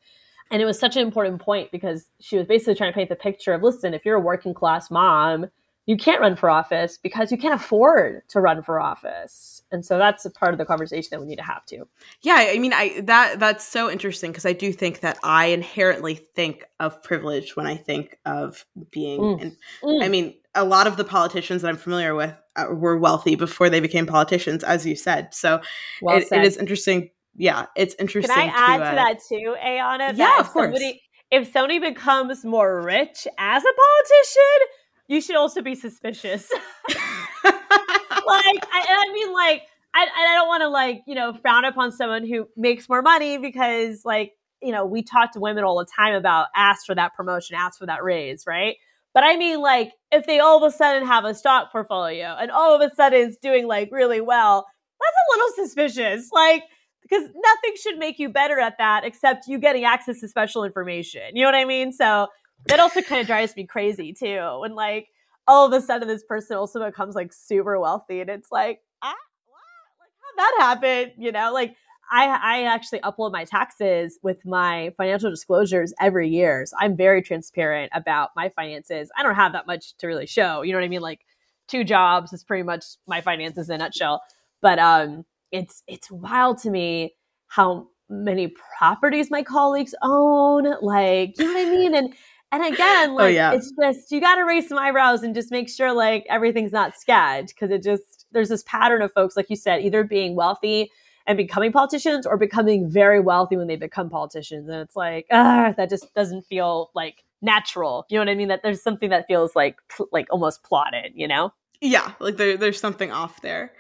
And 0.52 0.62
it 0.62 0.66
was 0.66 0.78
such 0.78 0.96
an 0.96 1.02
important 1.02 1.42
point 1.42 1.72
because 1.72 2.10
she 2.20 2.38
was 2.38 2.46
basically 2.46 2.76
trying 2.76 2.92
to 2.92 2.96
paint 2.96 3.10
the 3.10 3.16
picture 3.16 3.54
of 3.54 3.64
listen, 3.64 3.94
if 3.94 4.06
you're 4.06 4.18
a 4.18 4.22
working 4.22 4.54
class 4.54 4.92
mom 4.92 5.48
you 5.86 5.98
can't 5.98 6.22
run 6.22 6.36
for 6.36 6.50
office 6.50 6.98
because 6.98 7.32
you 7.32 7.38
can't 7.38 7.54
afford 7.54 8.22
to 8.30 8.40
run 8.40 8.64
for 8.64 8.80
office. 8.80 9.62
And 9.72 9.86
so 9.86 9.98
that's 9.98 10.24
a 10.24 10.30
part 10.30 10.54
of 10.54 10.58
the 10.58 10.66
conversation 10.66 11.10
that 11.12 11.20
we 11.20 11.26
need 11.26 11.38
to 11.38 11.44
have 11.44 11.66
too. 11.66 11.88
Yeah 12.22 12.44
i 12.54 12.58
mean 12.58 12.74
i 12.74 13.02
that 13.02 13.40
that's 13.40 13.66
so 13.66 13.90
interesting 13.90 14.32
because 14.32 14.46
i 14.46 14.54
do 14.54 14.72
think 14.72 15.02
that 15.02 15.18
i 15.24 15.46
inherently 15.46 16.16
think 16.16 16.66
of 16.80 17.02
privilege 17.04 17.56
when 17.56 17.66
i 17.66 17.76
think 17.76 18.18
of 18.26 18.66
being 18.92 19.20
mm. 19.20 19.42
and 19.42 19.58
mm. 19.84 20.04
i 20.04 20.08
mean 20.08 20.36
a 20.56 20.64
lot 20.64 20.88
of 20.88 20.98
the 20.98 21.04
politicians 21.04 21.62
that 21.62 21.70
i'm 21.70 21.78
familiar 21.78 22.16
with 22.16 22.34
uh, 22.56 22.68
were 22.72 22.98
wealthy 22.98 23.36
before 23.36 23.70
they 23.70 23.80
became 23.80 24.06
politicians 24.06 24.64
as 24.64 24.86
you 24.86 24.96
said. 24.96 25.34
So 25.34 25.62
well 26.02 26.18
it, 26.18 26.32
it 26.32 26.44
is 26.44 26.58
interesting 26.58 27.10
yeah 27.36 27.66
it's 27.76 27.96
interesting 28.00 28.36
can 28.36 28.50
i 28.50 28.76
add 28.76 28.78
to, 28.78 28.84
uh, 28.84 28.90
to 28.90 28.96
that 28.96 29.20
too 29.28 29.56
ayana 29.64 30.18
yeah 30.18 30.40
of 30.40 30.50
course 30.50 30.66
somebody, 30.66 31.02
if 31.32 31.52
somebody 31.52 31.80
becomes 31.80 32.46
more 32.46 32.82
rich 32.82 33.28
as 33.38 33.64
a 33.64 33.74
politician 33.74 34.68
you 35.08 35.22
should 35.22 35.36
also 35.36 35.62
be 35.62 35.76
suspicious. 35.76 36.50
like, 36.90 36.96
I, 38.26 39.06
I 39.08 39.12
mean, 39.14 39.34
like, 39.34 39.64
I, 39.96 40.08
I 40.16 40.36
don't 40.36 40.48
want 40.48 40.62
to 40.62 40.70
like 40.70 41.04
you 41.06 41.16
know 41.16 41.34
frown 41.34 41.66
upon 41.66 41.92
someone 41.92 42.26
who 42.26 42.48
makes 42.58 42.90
more 42.90 43.02
money 43.02 43.38
because 43.38 44.02
like 44.04 44.32
you 44.62 44.72
know 44.72 44.86
we 44.86 45.04
talk 45.04 45.34
to 45.34 45.40
women 45.40 45.64
all 45.64 45.78
the 45.78 45.86
time 45.86 46.16
about 46.16 46.48
ask 46.56 46.86
for 46.86 46.96
that 46.96 47.14
promotion, 47.14 47.56
ask 47.56 47.80
for 47.80 47.86
that 47.86 48.04
raise, 48.04 48.46
right? 48.48 48.76
But 49.14 49.24
I 49.24 49.38
mean, 49.38 49.60
like, 49.62 49.94
if 50.12 50.26
they 50.26 50.40
all 50.40 50.64
of 50.64 50.64
a 50.64 50.76
sudden 50.76 51.06
have 51.06 51.24
a 51.24 51.36
stock 51.36 51.72
portfolio 51.72 52.36
and 52.40 52.50
all 52.50 52.76
of 52.76 52.82
a 52.82 52.94
sudden 52.96 53.28
it's 53.28 53.38
doing 53.38 53.68
like 53.68 53.90
really 53.92 54.22
well, 54.22 54.66
that's 55.00 55.16
a 55.16 55.38
little 55.38 55.68
suspicious. 55.68 56.30
Like, 56.32 56.64
because 57.04 57.24
nothing 57.24 57.74
should 57.80 58.00
make 58.00 58.18
you 58.18 58.30
better 58.30 58.60
at 58.60 58.78
that 58.80 59.04
except 59.04 59.48
you 59.48 59.60
getting 59.60 59.84
access 59.84 60.20
to 60.22 60.28
special 60.28 60.64
information. 60.64 61.36
You 61.36 61.44
know 61.44 61.50
what 61.50 61.56
I 61.56 61.66
mean? 61.66 61.92
So 61.92 62.28
that 62.68 62.80
also 62.80 63.02
kind 63.02 63.22
of 63.22 63.28
drives 63.28 63.56
me 63.56 63.66
crazy 63.66 64.14
too. 64.14 64.58
When 64.60 64.76
like 64.76 65.08
all 65.48 65.66
of 65.66 65.74
a 65.74 65.82
sudden 65.86 66.08
this 66.08 66.24
person 66.24 66.58
also 66.58 66.84
becomes 66.86 67.16
like 67.16 67.34
super 67.34 67.80
wealthy, 67.80 68.22
and 68.22 68.30
it's 68.30 68.52
like, 68.52 68.80
ah, 69.02 69.16
what? 69.48 70.00
Like 70.00 70.12
how 70.22 70.58
that 70.58 70.82
happen? 70.82 71.14
You 71.18 71.32
know, 71.32 71.54
like 71.54 71.76
I 72.12 72.28
I 72.28 72.64
actually 72.64 73.00
upload 73.00 73.32
my 73.32 73.46
taxes 73.46 74.20
with 74.24 74.46
my 74.46 74.94
financial 74.98 75.30
disclosures 75.30 75.94
every 76.00 76.30
year. 76.30 76.66
So 76.66 76.76
I'm 76.80 76.96
very 76.96 77.22
transparent 77.22 77.92
about 77.94 78.32
my 78.36 78.50
finances. 78.50 79.10
I 79.18 79.24
don't 79.24 79.36
have 79.36 79.54
that 79.54 79.68
much 79.68 79.96
to 79.98 80.08
really 80.08 80.28
show. 80.28 80.62
You 80.62 80.72
know 80.72 80.80
what 80.80 80.86
I 80.86 80.90
mean? 80.90 81.02
Like 81.02 81.22
two 81.68 81.84
jobs 81.84 82.34
is 82.34 82.44
pretty 82.44 82.64
much 82.64 82.86
my 83.08 83.22
finances 83.22 83.70
in 83.70 83.76
a 83.76 83.78
nutshell. 83.80 84.22
But 84.62 84.80
um, 84.80 85.26
it's 85.52 85.84
it's 85.88 86.10
wild 86.12 86.60
to 86.60 86.70
me 86.70 87.16
how 87.48 87.88
many 88.10 88.54
properties 88.78 89.32
my 89.32 89.44
colleagues 89.44 89.96
own. 90.02 90.66
Like, 90.82 91.38
you 91.38 91.46
know 91.46 91.54
what 91.54 91.68
I 91.68 91.70
mean? 91.70 91.96
And 91.96 92.14
and 92.54 92.74
again, 92.74 93.10
oh, 93.12 93.16
like 93.16 93.24
oh, 93.26 93.28
yeah. 93.28 93.54
it's 93.54 93.72
just 93.72 94.12
you 94.12 94.22
got 94.22 94.36
to 94.36 94.44
raise 94.44 94.68
some 94.68 94.78
eyebrows 94.78 95.24
and 95.24 95.36
just 95.36 95.52
make 95.52 95.70
sure 95.70 95.94
like 95.94 96.26
everything's 96.30 96.72
not 96.72 96.94
scad 96.94 97.48
because 97.48 97.72
it 97.72 97.84
just 97.84 98.26
there's 98.32 98.50
this 98.50 98.64
pattern 98.64 99.02
of 99.02 99.12
folks 99.14 99.36
like 99.36 99.50
you 99.50 99.56
said 99.56 99.82
either 99.82 100.04
being 100.04 100.36
wealthy 100.36 100.92
and 101.26 101.38
becoming 101.38 101.72
politicians 101.72 102.26
or 102.26 102.38
becoming 102.38 102.90
very 102.90 103.20
wealthy 103.20 103.56
when 103.56 103.68
they 103.68 103.76
become 103.76 104.10
politicians 104.10 104.68
and 104.68 104.78
it's 104.78 104.96
like 104.96 105.26
ah 105.32 105.74
that 105.78 105.90
just 105.90 106.14
doesn't 106.14 106.44
feel 106.46 106.92
like 106.94 107.24
natural. 107.44 108.06
You 108.10 108.18
know 108.18 108.22
what 108.22 108.30
I 108.30 108.36
mean? 108.36 108.48
That 108.48 108.64
there's 108.64 108.82
something 108.82 109.12
that 109.12 109.28
feels 109.28 109.56
like 109.56 109.78
like 110.12 110.28
almost 110.32 110.64
plotted, 110.64 111.12
you 111.14 111.28
know? 111.28 111.54
Yeah, 111.82 112.14
like 112.20 112.38
there, 112.38 112.58
there's 112.58 112.80
something 112.80 113.12
off 113.12 113.42
there. 113.42 113.74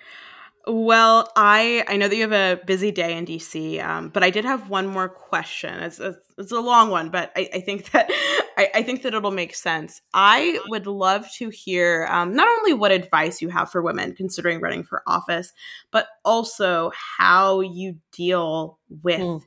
Well, 0.68 1.32
I 1.36 1.84
I 1.88 1.98
know 1.98 2.08
that 2.08 2.16
you 2.16 2.30
have 2.30 2.60
a 2.60 2.62
busy 2.64 2.92
day 2.92 3.18
in 3.18 3.26
DC, 3.26 3.84
um, 3.84 4.10
but 4.10 4.24
I 4.24 4.30
did 4.30 4.46
have 4.46 4.70
one 4.70 4.88
more 4.88 5.10
question. 5.10 5.74
It's, 5.80 6.00
it's, 6.00 6.18
it's 6.38 6.52
a 6.52 6.60
long 6.60 6.90
one, 6.90 7.10
but 7.10 7.32
I, 7.36 7.50
I 7.54 7.60
think 7.62 7.92
that 7.92 8.12
I, 8.58 8.70
I, 8.76 8.84
think 8.84 9.02
that 9.04 9.14
it'll 9.14 9.32
make 9.32 9.56
sense. 9.56 10.02
I 10.14 10.60
would 10.68 10.88
love 10.88 11.30
to 11.38 11.50
hear 11.50 12.08
um, 12.10 12.36
not 12.36 12.48
only 12.48 12.74
what 12.74 12.92
advice 12.92 13.42
you 13.42 13.50
have 13.50 13.72
for 13.72 13.82
women 13.82 14.14
considering 14.14 14.60
running 14.60 14.84
for 14.84 15.04
office, 15.08 15.52
but 15.92 16.08
also 16.24 16.92
how 17.18 17.62
you 17.62 17.98
deal 18.12 18.80
with. 19.02 19.20
Mm. 19.20 19.42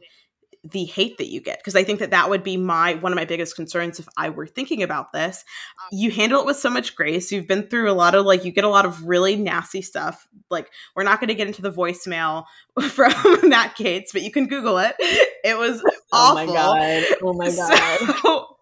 the 0.72 0.84
hate 0.84 1.16
that 1.18 1.30
you 1.30 1.40
get. 1.40 1.60
Because 1.60 1.76
i 1.76 1.84
think 1.84 2.00
that 2.00 2.10
that 2.10 2.28
would 2.28 2.42
be 2.42 2.56
my 2.56 2.94
one 2.94 3.12
of 3.12 3.16
my 3.16 3.24
biggest 3.24 3.54
concerns 3.54 4.00
if 4.00 4.08
i 4.16 4.30
were 4.30 4.48
thinking 4.48 4.82
about 4.82 5.12
this. 5.12 5.44
You 5.92 6.10
handle 6.10 6.40
it 6.40 6.46
with 6.46 6.56
so 6.56 6.70
much 6.70 6.96
grace. 6.96 7.30
You've 7.30 7.46
been 7.46 7.68
through 7.68 7.88
a 7.88 7.94
lot 7.94 8.16
of 8.16 8.26
like 8.26 8.44
you 8.44 8.50
get 8.50 8.64
a 8.64 8.68
lot 8.68 8.84
of 8.84 9.06
really 9.06 9.36
nasty 9.36 9.80
stuff. 9.80 10.26
Like 10.50 10.68
we're 10.96 11.04
not 11.04 11.20
going 11.20 11.28
to 11.28 11.36
get 11.36 11.46
into 11.46 11.62
the 11.62 11.70
voicemail 11.70 12.46
from 12.90 13.12
matt 13.48 13.76
gaetz 13.76 14.12
but 14.12 14.22
you 14.22 14.32
can 14.32 14.48
google 14.48 14.78
it. 14.78 14.96
It 14.98 15.56
was 15.56 15.80
awful. 16.12 16.42
oh 16.42 16.46
my 16.46 16.46
god. 16.46 17.04
Oh 17.22 17.32
my 17.32 17.50
god. 17.56 18.16
so, 18.22 18.55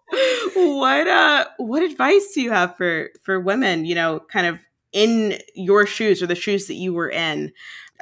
what 0.55 1.07
uh 1.07 1.45
what 1.57 1.81
advice 1.81 2.31
do 2.33 2.41
you 2.41 2.51
have 2.51 2.75
for 2.77 3.09
for 3.23 3.39
women 3.39 3.85
you 3.85 3.95
know 3.95 4.19
kind 4.31 4.45
of 4.45 4.59
in 4.93 5.39
your 5.55 5.85
shoes 5.85 6.21
or 6.21 6.27
the 6.27 6.35
shoes 6.35 6.67
that 6.67 6.75
you 6.75 6.93
were 6.93 7.09
in 7.09 7.51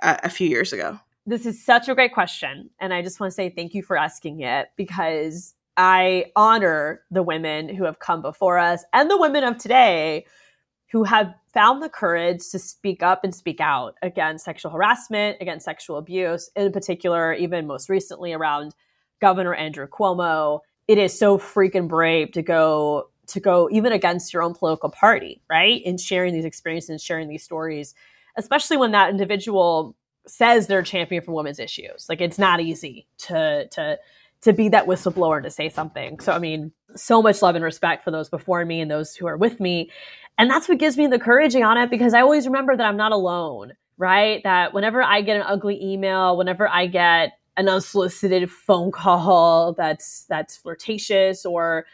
a 0.01 0.29
few 0.29 0.47
years 0.47 0.73
ago 0.73 0.99
this 1.25 1.45
is 1.45 1.63
such 1.63 1.87
a 1.87 1.95
great 1.95 2.13
question. 2.13 2.69
And 2.79 2.93
I 2.93 3.01
just 3.01 3.19
want 3.19 3.31
to 3.31 3.35
say 3.35 3.49
thank 3.49 3.73
you 3.73 3.81
for 3.81 3.97
asking 3.97 4.41
it 4.41 4.69
because 4.75 5.55
I 5.77 6.25
honor 6.35 7.01
the 7.11 7.23
women 7.23 7.69
who 7.69 7.85
have 7.85 7.99
come 7.99 8.21
before 8.21 8.57
us 8.57 8.83
and 8.93 9.09
the 9.09 9.17
women 9.17 9.43
of 9.43 9.57
today 9.57 10.25
who 10.91 11.03
have 11.03 11.33
found 11.53 11.81
the 11.81 11.89
courage 11.89 12.49
to 12.51 12.59
speak 12.59 13.01
up 13.01 13.23
and 13.23 13.33
speak 13.33 13.59
out 13.59 13.95
against 14.03 14.45
sexual 14.45 14.71
harassment, 14.71 15.37
against 15.39 15.65
sexual 15.65 15.97
abuse, 15.97 16.51
in 16.55 16.71
particular, 16.71 17.33
even 17.33 17.65
most 17.65 17.89
recently 17.89 18.33
around 18.33 18.75
Governor 19.21 19.55
Andrew 19.55 19.87
Cuomo. 19.87 20.59
It 20.87 20.97
is 20.97 21.17
so 21.17 21.37
freaking 21.37 21.87
brave 21.87 22.31
to 22.33 22.41
go 22.41 23.09
to 23.27 23.39
go 23.39 23.69
even 23.71 23.93
against 23.93 24.33
your 24.33 24.43
own 24.43 24.53
political 24.53 24.89
party, 24.89 25.41
right? 25.49 25.81
In 25.83 25.97
sharing 25.97 26.33
these 26.33 26.45
experiences 26.45 26.89
and 26.89 27.01
sharing 27.01 27.29
these 27.29 27.43
stories, 27.43 27.95
especially 28.37 28.77
when 28.77 28.91
that 28.91 29.09
individual 29.09 29.95
says 30.27 30.67
they're 30.67 30.79
a 30.79 30.83
champion 30.83 31.23
for 31.23 31.31
women's 31.33 31.59
issues. 31.59 32.07
Like 32.09 32.21
it's 32.21 32.39
not 32.39 32.59
easy 32.59 33.07
to 33.19 33.67
to 33.69 33.99
to 34.41 34.51
be 34.53 34.67
that 34.69 34.87
whistleblower 34.87 35.41
to 35.41 35.49
say 35.49 35.69
something. 35.69 36.19
So 36.19 36.33
I 36.33 36.39
mean, 36.39 36.71
so 36.95 37.21
much 37.21 37.41
love 37.41 37.55
and 37.55 37.63
respect 37.63 38.03
for 38.03 38.11
those 38.11 38.29
before 38.29 38.65
me 38.65 38.81
and 38.81 38.91
those 38.91 39.15
who 39.15 39.25
are 39.27 39.37
with 39.37 39.59
me. 39.59 39.89
And 40.37 40.49
that's 40.49 40.67
what 40.67 40.79
gives 40.79 40.97
me 40.97 41.07
the 41.07 41.19
courage, 41.19 41.55
on 41.55 41.77
it 41.77 41.89
because 41.89 42.13
I 42.13 42.21
always 42.21 42.45
remember 42.45 42.75
that 42.75 42.85
I'm 42.85 42.97
not 42.97 43.11
alone, 43.11 43.73
right? 43.97 44.41
That 44.43 44.73
whenever 44.73 45.01
I 45.01 45.21
get 45.21 45.37
an 45.37 45.43
ugly 45.43 45.81
email, 45.81 46.35
whenever 46.35 46.67
I 46.67 46.87
get 46.87 47.33
an 47.57 47.69
unsolicited 47.69 48.49
phone 48.51 48.91
call 48.91 49.73
that's 49.73 50.25
that's 50.25 50.57
flirtatious 50.57 51.45
or 51.45 51.85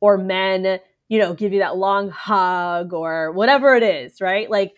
or 0.00 0.18
men, 0.18 0.80
you 1.08 1.18
know, 1.18 1.34
give 1.34 1.52
you 1.52 1.60
that 1.60 1.76
long 1.76 2.10
hug 2.10 2.92
or 2.92 3.32
whatever 3.32 3.74
it 3.74 3.82
is, 3.82 4.20
right? 4.20 4.50
Like 4.50 4.74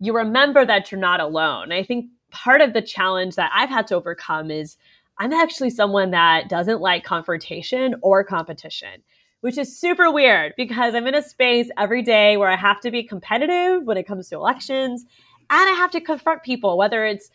you 0.00 0.14
remember 0.14 0.64
that 0.64 0.90
you're 0.90 1.00
not 1.00 1.20
alone. 1.20 1.72
I 1.72 1.82
think 1.82 2.06
part 2.30 2.60
of 2.60 2.72
the 2.72 2.82
challenge 2.82 3.36
that 3.36 3.50
I've 3.54 3.68
had 3.68 3.86
to 3.88 3.94
overcome 3.94 4.50
is 4.50 4.76
I'm 5.18 5.32
actually 5.32 5.70
someone 5.70 6.10
that 6.10 6.48
doesn't 6.48 6.80
like 6.80 7.04
confrontation 7.04 7.94
or 8.02 8.22
competition, 8.24 9.02
which 9.40 9.56
is 9.56 9.78
super 9.78 10.10
weird 10.10 10.52
because 10.56 10.94
I'm 10.94 11.06
in 11.06 11.14
a 11.14 11.22
space 11.22 11.70
every 11.78 12.02
day 12.02 12.36
where 12.36 12.50
I 12.50 12.56
have 12.56 12.80
to 12.80 12.90
be 12.90 13.02
competitive 13.02 13.84
when 13.84 13.96
it 13.96 14.06
comes 14.06 14.28
to 14.28 14.36
elections 14.36 15.06
and 15.48 15.68
I 15.68 15.72
have 15.72 15.92
to 15.92 16.00
confront 16.00 16.42
people, 16.42 16.76
whether 16.76 17.04
it's 17.06 17.30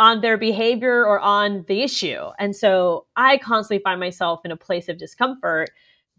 on 0.00 0.22
their 0.22 0.38
behavior 0.38 1.04
or 1.04 1.20
on 1.20 1.62
the 1.68 1.82
issue. 1.82 2.30
And 2.38 2.56
so 2.56 3.06
I 3.16 3.36
constantly 3.36 3.82
find 3.82 4.00
myself 4.00 4.40
in 4.46 4.50
a 4.50 4.56
place 4.56 4.88
of 4.88 4.96
discomfort. 4.96 5.70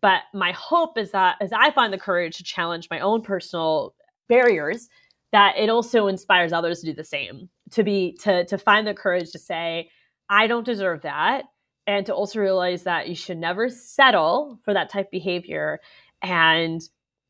But 0.02 0.22
my 0.34 0.52
hope 0.52 1.00
is 1.00 1.12
that 1.12 1.38
as 1.41 1.52
I 1.52 1.72
find 1.72 1.91
the 1.91 1.98
courage 1.98 2.38
to 2.38 2.44
challenge 2.44 2.88
my 2.91 3.00
own 3.00 3.24
personal 3.24 3.96
barriers, 4.30 4.88
that 5.32 5.58
it 5.58 5.70
also 5.70 6.08
inspires 6.08 6.54
others 6.54 6.80
to 6.80 6.86
do 6.86 6.94
the 6.94 7.04
same, 7.04 7.50
to 7.72 7.84
be 7.84 8.17
to 8.22 8.46
to 8.46 8.58
find 8.58 8.86
the 8.86 8.94
courage 8.94 9.32
to 9.32 9.39
say, 9.39 9.89
I 10.30 10.46
don't 10.46 10.65
deserve 10.65 11.02
that. 11.02 11.46
And 11.88 12.06
to 12.06 12.13
also 12.13 12.39
realize 12.39 12.84
that 12.84 13.10
you 13.10 13.15
should 13.15 13.39
never 13.39 13.67
settle 13.67 14.60
for 14.63 14.74
that 14.76 14.91
type 14.91 15.08
of 15.08 15.12
behavior. 15.12 15.80
And 16.22 16.82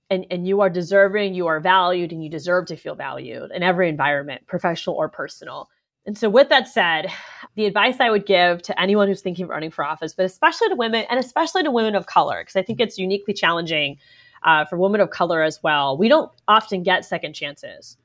and, 0.10 0.26
and 0.30 0.46
you 0.46 0.60
are 0.60 0.70
deserving, 0.70 1.34
you 1.34 1.48
are 1.48 1.62
valued, 1.62 2.12
and 2.12 2.22
you 2.22 2.30
deserve 2.30 2.66
to 2.66 2.76
feel 2.76 2.96
valued 2.96 3.52
in 3.56 3.64
every 3.64 3.88
environment, 3.88 4.46
professional 4.46 4.98
or 4.98 5.08
personal. 5.08 5.70
And 6.06 6.18
so, 6.18 6.30
with 6.30 6.50
that 6.50 6.68
said, 6.68 7.08
the 7.56 7.66
advice 7.66 8.00
I 8.00 8.10
would 8.10 8.26
give 8.26 8.62
to 8.64 8.82
anyone 8.82 9.08
who's 9.08 9.22
thinking 9.22 9.44
of 9.44 9.50
running 9.50 9.72
for 9.72 9.86
office, 9.86 10.14
but 10.14 10.26
especially 10.26 10.70
to 10.70 10.76
women 10.76 11.06
and 11.10 11.20
especially 11.20 11.64
to 11.64 11.72
women 11.72 11.96
of 11.96 12.08
color, 12.08 12.42
because 12.42 12.56
I 12.56 12.64
think 12.64 12.80
it's 12.80 12.98
uniquely 12.98 13.34
challenging 13.34 13.98
uh, 14.44 14.66
for 14.66 14.78
women 14.78 15.02
of 15.02 15.12
color 15.12 15.44
as 15.44 15.62
well. 15.62 15.98
We 15.98 16.08
don't 16.08 16.32
often 16.48 16.82
get 16.84 17.06
second 17.06 17.34
chances. 17.34 17.98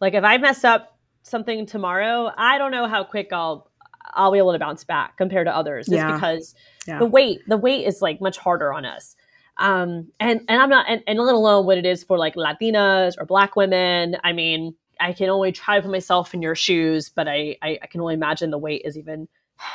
Like 0.00 0.14
if 0.14 0.24
I 0.24 0.38
mess 0.38 0.62
up 0.64 0.98
something 1.22 1.66
tomorrow, 1.66 2.30
I 2.36 2.58
don't 2.58 2.70
know 2.70 2.86
how 2.86 3.02
quick 3.02 3.28
I'll 3.32 3.70
I'll 4.14 4.32
be 4.32 4.38
able 4.38 4.52
to 4.52 4.58
bounce 4.58 4.84
back 4.84 5.16
compared 5.16 5.46
to 5.46 5.56
others 5.56 5.86
just 5.86 5.96
yeah. 5.96 6.14
because 6.14 6.54
yeah. 6.86 6.98
the 6.98 7.06
weight 7.06 7.40
the 7.46 7.56
weight 7.56 7.86
is 7.86 8.02
like 8.02 8.20
much 8.20 8.36
harder 8.38 8.72
on 8.72 8.84
us 8.84 9.16
um 9.58 10.08
and 10.18 10.40
and 10.48 10.62
i'm 10.62 10.70
not 10.70 10.86
and, 10.88 11.02
and 11.06 11.18
let 11.18 11.34
alone 11.34 11.66
what 11.66 11.78
it 11.78 11.84
is 11.84 12.02
for 12.02 12.18
like 12.18 12.34
latinas 12.34 13.14
or 13.18 13.26
black 13.26 13.54
women 13.54 14.16
i 14.24 14.32
mean 14.32 14.74
i 15.02 15.12
can 15.12 15.28
only 15.28 15.52
try 15.52 15.76
to 15.76 15.82
put 15.82 15.90
myself 15.90 16.34
in 16.34 16.42
your 16.42 16.54
shoes 16.54 17.08
but 17.08 17.28
I, 17.28 17.56
I 17.62 17.78
i 17.82 17.86
can 17.86 18.00
only 18.00 18.14
imagine 18.14 18.50
the 18.50 18.58
weight 18.58 18.82
is 18.84 18.96
even 18.96 19.28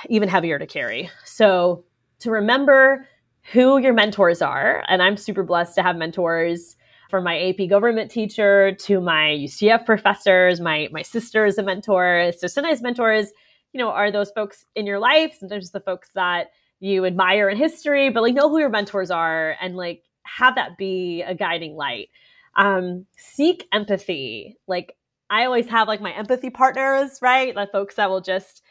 even 0.10 0.30
heavier 0.30 0.60
to 0.60 0.68
carry 0.68 1.10
so 1.24 1.84
to 2.20 2.32
remember 2.32 3.08
who 3.52 3.78
your 3.78 3.94
mentors 3.94 4.42
are 4.42 4.84
and 4.88 5.02
i'm 5.02 5.18
super 5.18 5.44
blessed 5.44 5.76
to 5.76 5.84
have 5.84 5.96
mentors 5.96 6.76
from 7.10 7.24
my 7.24 7.40
AP 7.40 7.70
government 7.70 8.12
teacher 8.12 8.74
to 8.74 9.00
my 9.00 9.30
UCF 9.30 9.86
professors, 9.86 10.60
my 10.60 10.90
my 10.92 11.02
sister 11.02 11.46
is 11.46 11.58
a 11.58 11.64
mentor. 11.64 12.34
So 12.38 12.48
sometimes 12.48 12.82
mentors 12.82 13.32
you 13.74 13.84
know, 13.84 13.90
are 13.90 14.12
those 14.12 14.32
folks 14.32 14.66
in 14.76 14.86
your 14.86 15.00
life, 15.00 15.36
sometimes 15.40 15.72
the 15.72 15.80
folks 15.80 16.10
that 16.16 16.48
you 16.80 17.06
admire 17.06 17.50
in 17.50 17.58
history, 17.58 18.10
but 18.10 18.24
like 18.24 18.34
know 18.34 18.50
who 18.50 18.60
your 18.60 18.70
mentors 18.70 19.12
are 19.12 19.56
and 19.62 19.76
like 19.76 20.04
have 20.24 20.56
that 20.56 20.78
be 20.78 21.22
a 21.22 21.36
guiding 21.36 21.76
light. 21.76 22.10
Um, 22.56 23.06
seek 23.18 23.68
empathy. 23.72 24.58
Like 24.68 24.96
I 25.30 25.46
always 25.46 25.68
have 25.68 25.88
like 25.88 26.02
my 26.02 26.14
empathy 26.14 26.50
partners, 26.50 27.20
right? 27.22 27.56
Like 27.56 27.72
folks 27.72 27.96
that 27.96 28.10
will 28.10 28.22
just 28.22 28.62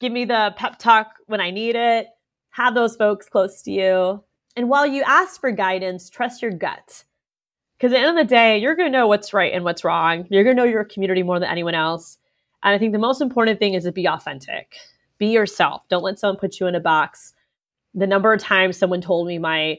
give 0.00 0.12
me 0.12 0.24
the 0.24 0.54
pep 0.56 0.78
talk 0.78 1.14
when 1.26 1.40
I 1.40 1.50
need 1.50 1.76
it. 1.76 2.08
Have 2.50 2.74
those 2.74 2.96
folks 2.96 3.28
close 3.28 3.62
to 3.62 3.70
you. 3.70 4.24
And 4.56 4.68
while 4.68 4.86
you 4.86 5.02
ask 5.02 5.40
for 5.40 5.50
guidance, 5.50 6.08
trust 6.08 6.40
your 6.40 6.50
gut. 6.50 7.04
Because 7.76 7.92
at 7.92 7.96
the 7.96 8.06
end 8.06 8.18
of 8.18 8.26
the 8.26 8.34
day, 8.34 8.58
you're 8.58 8.74
going 8.74 8.90
to 8.90 8.98
know 8.98 9.06
what's 9.06 9.34
right 9.34 9.52
and 9.52 9.64
what's 9.64 9.84
wrong. 9.84 10.26
You're 10.30 10.44
going 10.44 10.56
to 10.56 10.62
know 10.62 10.68
your 10.68 10.84
community 10.84 11.22
more 11.22 11.38
than 11.38 11.50
anyone 11.50 11.74
else. 11.74 12.16
And 12.62 12.74
I 12.74 12.78
think 12.78 12.92
the 12.92 12.98
most 12.98 13.20
important 13.20 13.58
thing 13.58 13.74
is 13.74 13.84
to 13.84 13.92
be 13.92 14.08
authentic. 14.08 14.76
Be 15.18 15.26
yourself. 15.26 15.82
Don't 15.90 16.02
let 16.02 16.18
someone 16.18 16.38
put 16.38 16.58
you 16.58 16.66
in 16.66 16.74
a 16.74 16.80
box. 16.80 17.34
The 17.94 18.06
number 18.06 18.32
of 18.32 18.40
times 18.40 18.78
someone 18.78 19.02
told 19.02 19.26
me 19.26 19.38
my, 19.38 19.78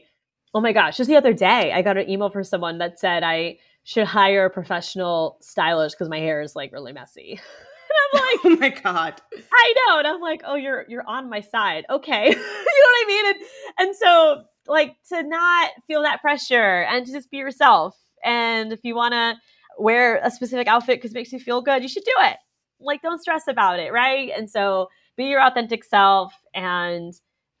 oh 0.54 0.60
my 0.60 0.72
gosh, 0.72 0.96
just 0.96 1.08
the 1.08 1.16
other 1.16 1.32
day, 1.32 1.72
I 1.72 1.82
got 1.82 1.96
an 1.96 2.08
email 2.08 2.30
from 2.30 2.44
someone 2.44 2.78
that 2.78 3.00
said 3.00 3.24
I 3.24 3.58
should 3.88 4.06
hire 4.06 4.44
a 4.44 4.50
professional 4.50 5.38
stylist 5.40 5.96
because 5.96 6.10
my 6.10 6.18
hair 6.18 6.42
is 6.42 6.54
like 6.54 6.72
really 6.72 6.92
messy. 6.92 7.40
And 8.12 8.20
I'm 8.20 8.26
like, 8.42 8.44
oh 8.44 8.60
my 8.60 8.82
god, 8.82 9.22
I 9.50 9.74
know. 9.74 9.98
And 9.98 10.06
I'm 10.06 10.20
like, 10.20 10.42
oh, 10.44 10.56
you're 10.56 10.84
you're 10.88 11.08
on 11.08 11.30
my 11.30 11.40
side, 11.40 11.86
okay? 11.88 12.26
you 12.28 12.34
know 12.34 12.42
what 12.42 12.44
I 12.44 13.04
mean? 13.06 13.26
And, 13.26 13.36
and 13.78 13.96
so, 13.96 14.42
like, 14.66 14.94
to 15.08 15.22
not 15.22 15.70
feel 15.86 16.02
that 16.02 16.20
pressure 16.20 16.82
and 16.82 17.06
to 17.06 17.12
just 17.12 17.30
be 17.30 17.38
yourself. 17.38 17.96
And 18.22 18.74
if 18.74 18.80
you 18.82 18.94
want 18.94 19.14
to 19.14 19.36
wear 19.78 20.20
a 20.22 20.30
specific 20.30 20.68
outfit 20.68 20.98
because 20.98 21.12
it 21.12 21.14
makes 21.14 21.32
you 21.32 21.40
feel 21.40 21.62
good, 21.62 21.82
you 21.82 21.88
should 21.88 22.04
do 22.04 22.12
it 22.24 22.36
like 22.80 23.02
don't 23.02 23.20
stress 23.20 23.48
about 23.48 23.78
it, 23.78 23.92
right? 23.92 24.30
And 24.36 24.50
so 24.50 24.88
be 25.16 25.24
your 25.24 25.44
authentic 25.44 25.84
self 25.84 26.32
and 26.54 27.12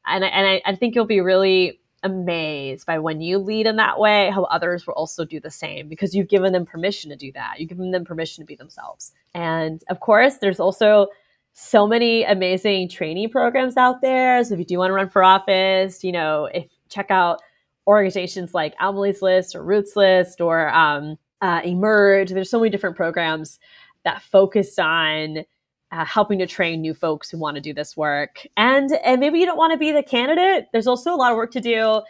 and 0.06 0.24
and 0.24 0.46
I, 0.46 0.62
I 0.64 0.76
think 0.76 0.94
you'll 0.94 1.06
be 1.06 1.20
really 1.20 1.80
amazed 2.02 2.86
by 2.86 2.98
when 2.98 3.20
you 3.20 3.38
lead 3.38 3.66
in 3.66 3.76
that 3.76 3.98
way 3.98 4.30
how 4.30 4.44
others 4.44 4.86
will 4.86 4.94
also 4.94 5.24
do 5.24 5.40
the 5.40 5.50
same 5.50 5.88
because 5.88 6.14
you've 6.14 6.28
given 6.28 6.52
them 6.52 6.64
permission 6.64 7.10
to 7.10 7.16
do 7.16 7.32
that. 7.32 7.54
You've 7.58 7.68
given 7.68 7.90
them 7.90 8.04
permission 8.04 8.42
to 8.42 8.46
be 8.46 8.54
themselves. 8.54 9.12
And 9.34 9.82
of 9.88 10.00
course 10.00 10.36
there's 10.36 10.60
also 10.60 11.08
so 11.52 11.86
many 11.86 12.22
amazing 12.24 12.88
training 12.88 13.30
programs 13.30 13.76
out 13.76 14.00
there. 14.00 14.42
So 14.44 14.54
if 14.54 14.60
you 14.60 14.66
do 14.66 14.78
want 14.78 14.90
to 14.90 14.94
run 14.94 15.08
for 15.08 15.24
office 15.24 16.04
you 16.04 16.12
know 16.12 16.48
if 16.52 16.66
check 16.88 17.10
out 17.10 17.40
organizations 17.88 18.52
like 18.52 18.74
Emily's 18.80 19.22
List 19.22 19.56
or 19.56 19.64
Ruth's 19.64 19.96
List 19.96 20.40
or 20.40 20.68
um, 20.68 21.16
uh, 21.40 21.62
Emerge. 21.64 22.30
There's 22.30 22.50
so 22.50 22.60
many 22.60 22.70
different 22.70 22.96
programs 22.96 23.58
that 24.04 24.22
focus 24.22 24.78
on 24.78 25.44
uh, 25.90 26.04
helping 26.04 26.38
to 26.38 26.46
train 26.46 26.80
new 26.80 26.94
folks 26.94 27.30
who 27.30 27.38
want 27.38 27.56
to 27.56 27.60
do 27.60 27.72
this 27.72 27.96
work. 27.96 28.46
And 28.56 28.92
and 29.04 29.20
maybe 29.20 29.38
you 29.38 29.46
don't 29.46 29.56
want 29.56 29.72
to 29.72 29.78
be 29.78 29.92
the 29.92 30.02
candidate. 30.02 30.66
There's 30.72 30.86
also 30.86 31.14
a 31.14 31.16
lot 31.16 31.32
of 31.32 31.36
work 31.36 31.50
to 31.52 31.60
do 31.60 32.02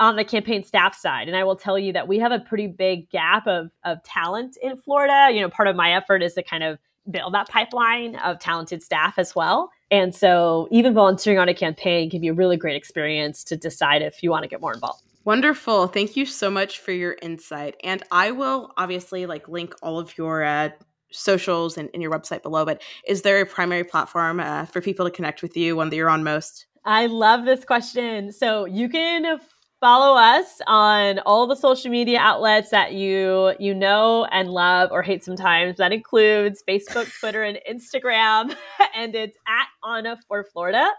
on 0.00 0.16
the 0.16 0.24
campaign 0.24 0.62
staff 0.62 0.94
side. 0.94 1.28
And 1.28 1.36
I 1.36 1.44
will 1.44 1.56
tell 1.56 1.78
you 1.78 1.92
that 1.92 2.06
we 2.06 2.18
have 2.20 2.32
a 2.32 2.38
pretty 2.38 2.66
big 2.66 3.10
gap 3.10 3.46
of 3.46 3.70
of 3.84 4.02
talent 4.02 4.56
in 4.62 4.76
Florida. 4.76 5.28
You 5.32 5.40
know, 5.40 5.48
part 5.48 5.68
of 5.68 5.76
my 5.76 5.92
effort 5.92 6.22
is 6.22 6.34
to 6.34 6.42
kind 6.42 6.62
of 6.62 6.78
build 7.10 7.34
that 7.34 7.48
pipeline 7.48 8.16
of 8.16 8.38
talented 8.38 8.82
staff 8.82 9.18
as 9.18 9.34
well. 9.34 9.70
And 9.90 10.14
so 10.14 10.68
even 10.70 10.92
volunteering 10.92 11.38
on 11.38 11.48
a 11.48 11.54
campaign 11.54 12.10
can 12.10 12.20
be 12.20 12.28
a 12.28 12.34
really 12.34 12.56
great 12.56 12.76
experience 12.76 13.42
to 13.44 13.56
decide 13.56 14.02
if 14.02 14.22
you 14.22 14.30
want 14.30 14.42
to 14.42 14.48
get 14.48 14.60
more 14.60 14.74
involved. 14.74 15.02
Wonderful. 15.24 15.88
Thank 15.88 16.16
you 16.16 16.26
so 16.26 16.50
much 16.50 16.78
for 16.78 16.92
your 16.92 17.16
insight. 17.20 17.76
And 17.82 18.02
I 18.10 18.30
will 18.30 18.72
obviously 18.76 19.26
like 19.26 19.48
link 19.48 19.74
all 19.82 19.98
of 19.98 20.16
your 20.16 20.44
uh, 20.44 20.70
socials 21.10 21.76
and, 21.76 21.88
and, 21.94 22.02
your 22.02 22.10
website 22.10 22.42
below, 22.42 22.64
but 22.64 22.82
is 23.06 23.22
there 23.22 23.40
a 23.40 23.46
primary 23.46 23.84
platform 23.84 24.40
uh, 24.40 24.64
for 24.66 24.80
people 24.80 25.06
to 25.06 25.10
connect 25.10 25.42
with 25.42 25.56
you, 25.56 25.76
one 25.76 25.90
that 25.90 25.96
you're 25.96 26.10
on 26.10 26.22
most? 26.22 26.66
I 26.84 27.06
love 27.06 27.44
this 27.44 27.64
question. 27.64 28.32
So 28.32 28.64
you 28.64 28.88
can 28.88 29.40
follow 29.80 30.18
us 30.18 30.60
on 30.66 31.20
all 31.20 31.46
the 31.46 31.54
social 31.54 31.90
media 31.90 32.18
outlets 32.18 32.70
that 32.70 32.94
you 32.94 33.54
you 33.60 33.72
know 33.74 34.24
and 34.32 34.50
love 34.50 34.90
or 34.90 35.02
hate 35.02 35.24
sometimes. 35.24 35.76
That 35.76 35.92
includes 35.92 36.62
Facebook, 36.68 37.10
Twitter, 37.20 37.42
and 37.42 37.58
Instagram. 37.68 38.54
and 38.94 39.14
it's 39.14 39.36
at 39.46 39.68
Anna 39.88 40.18
for 40.26 40.44
Florida, 40.44 40.90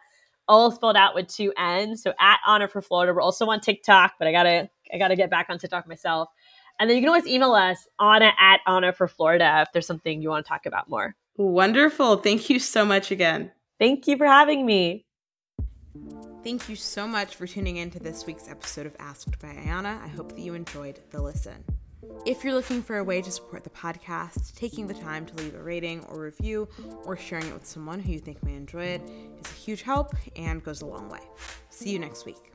all 0.47 0.71
spelled 0.71 0.95
out 0.95 1.15
with 1.15 1.27
two 1.27 1.53
N's. 1.57 2.03
So 2.03 2.13
at 2.19 2.39
Anna 2.47 2.67
for 2.67 2.81
Florida. 2.81 3.13
We're 3.13 3.21
also 3.21 3.45
on 3.47 3.59
TikTok, 3.59 4.13
but 4.19 4.27
I 4.27 4.31
gotta 4.31 4.69
I 4.93 4.97
gotta 4.97 5.15
get 5.15 5.29
back 5.29 5.47
on 5.49 5.59
TikTok 5.59 5.87
myself. 5.87 6.29
And 6.79 6.89
then 6.89 6.95
you 6.95 7.01
can 7.01 7.09
always 7.09 7.27
email 7.27 7.53
us, 7.53 7.87
Anna 7.99 8.31
at 8.39 8.61
Anna 8.65 8.93
for 8.93 9.07
Florida, 9.07 9.63
if 9.65 9.73
there's 9.73 9.85
something 9.85 10.21
you 10.21 10.29
want 10.29 10.45
to 10.45 10.49
talk 10.49 10.65
about 10.65 10.89
more. 10.89 11.15
Wonderful. 11.35 12.17
Thank 12.17 12.49
you 12.49 12.59
so 12.59 12.85
much 12.85 13.11
again. 13.11 13.51
Thank 13.79 14.07
you 14.07 14.17
for 14.17 14.25
having 14.25 14.65
me. 14.65 15.05
Thank 16.43 16.69
you 16.69 16.75
so 16.75 17.05
much 17.05 17.35
for 17.35 17.45
tuning 17.45 17.77
in 17.77 17.91
to 17.91 17.99
this 17.99 18.25
week's 18.25 18.47
episode 18.47 18.85
of 18.85 18.95
Asked 18.99 19.39
by 19.39 19.49
Ayana. 19.49 20.01
I 20.01 20.07
hope 20.07 20.29
that 20.29 20.39
you 20.39 20.53
enjoyed 20.53 20.99
the 21.11 21.21
listen. 21.21 21.63
If 22.25 22.43
you're 22.43 22.53
looking 22.53 22.81
for 22.81 22.97
a 22.97 23.03
way 23.03 23.21
to 23.21 23.31
support 23.31 23.63
the 23.63 23.69
podcast, 23.69 24.55
taking 24.55 24.87
the 24.87 24.93
time 24.93 25.25
to 25.25 25.35
leave 25.35 25.55
a 25.55 25.61
rating 25.61 26.03
or 26.05 26.21
review 26.21 26.67
or 27.03 27.17
sharing 27.17 27.47
it 27.47 27.53
with 27.53 27.65
someone 27.65 27.99
who 27.99 28.13
you 28.13 28.19
think 28.19 28.41
may 28.43 28.55
enjoy 28.55 28.85
it 28.85 29.01
is 29.43 29.51
a 29.51 29.55
huge 29.55 29.81
help 29.81 30.15
and 30.35 30.63
goes 30.63 30.81
a 30.81 30.85
long 30.85 31.09
way. 31.09 31.21
See 31.69 31.91
you 31.91 31.99
next 31.99 32.25
week. 32.25 32.51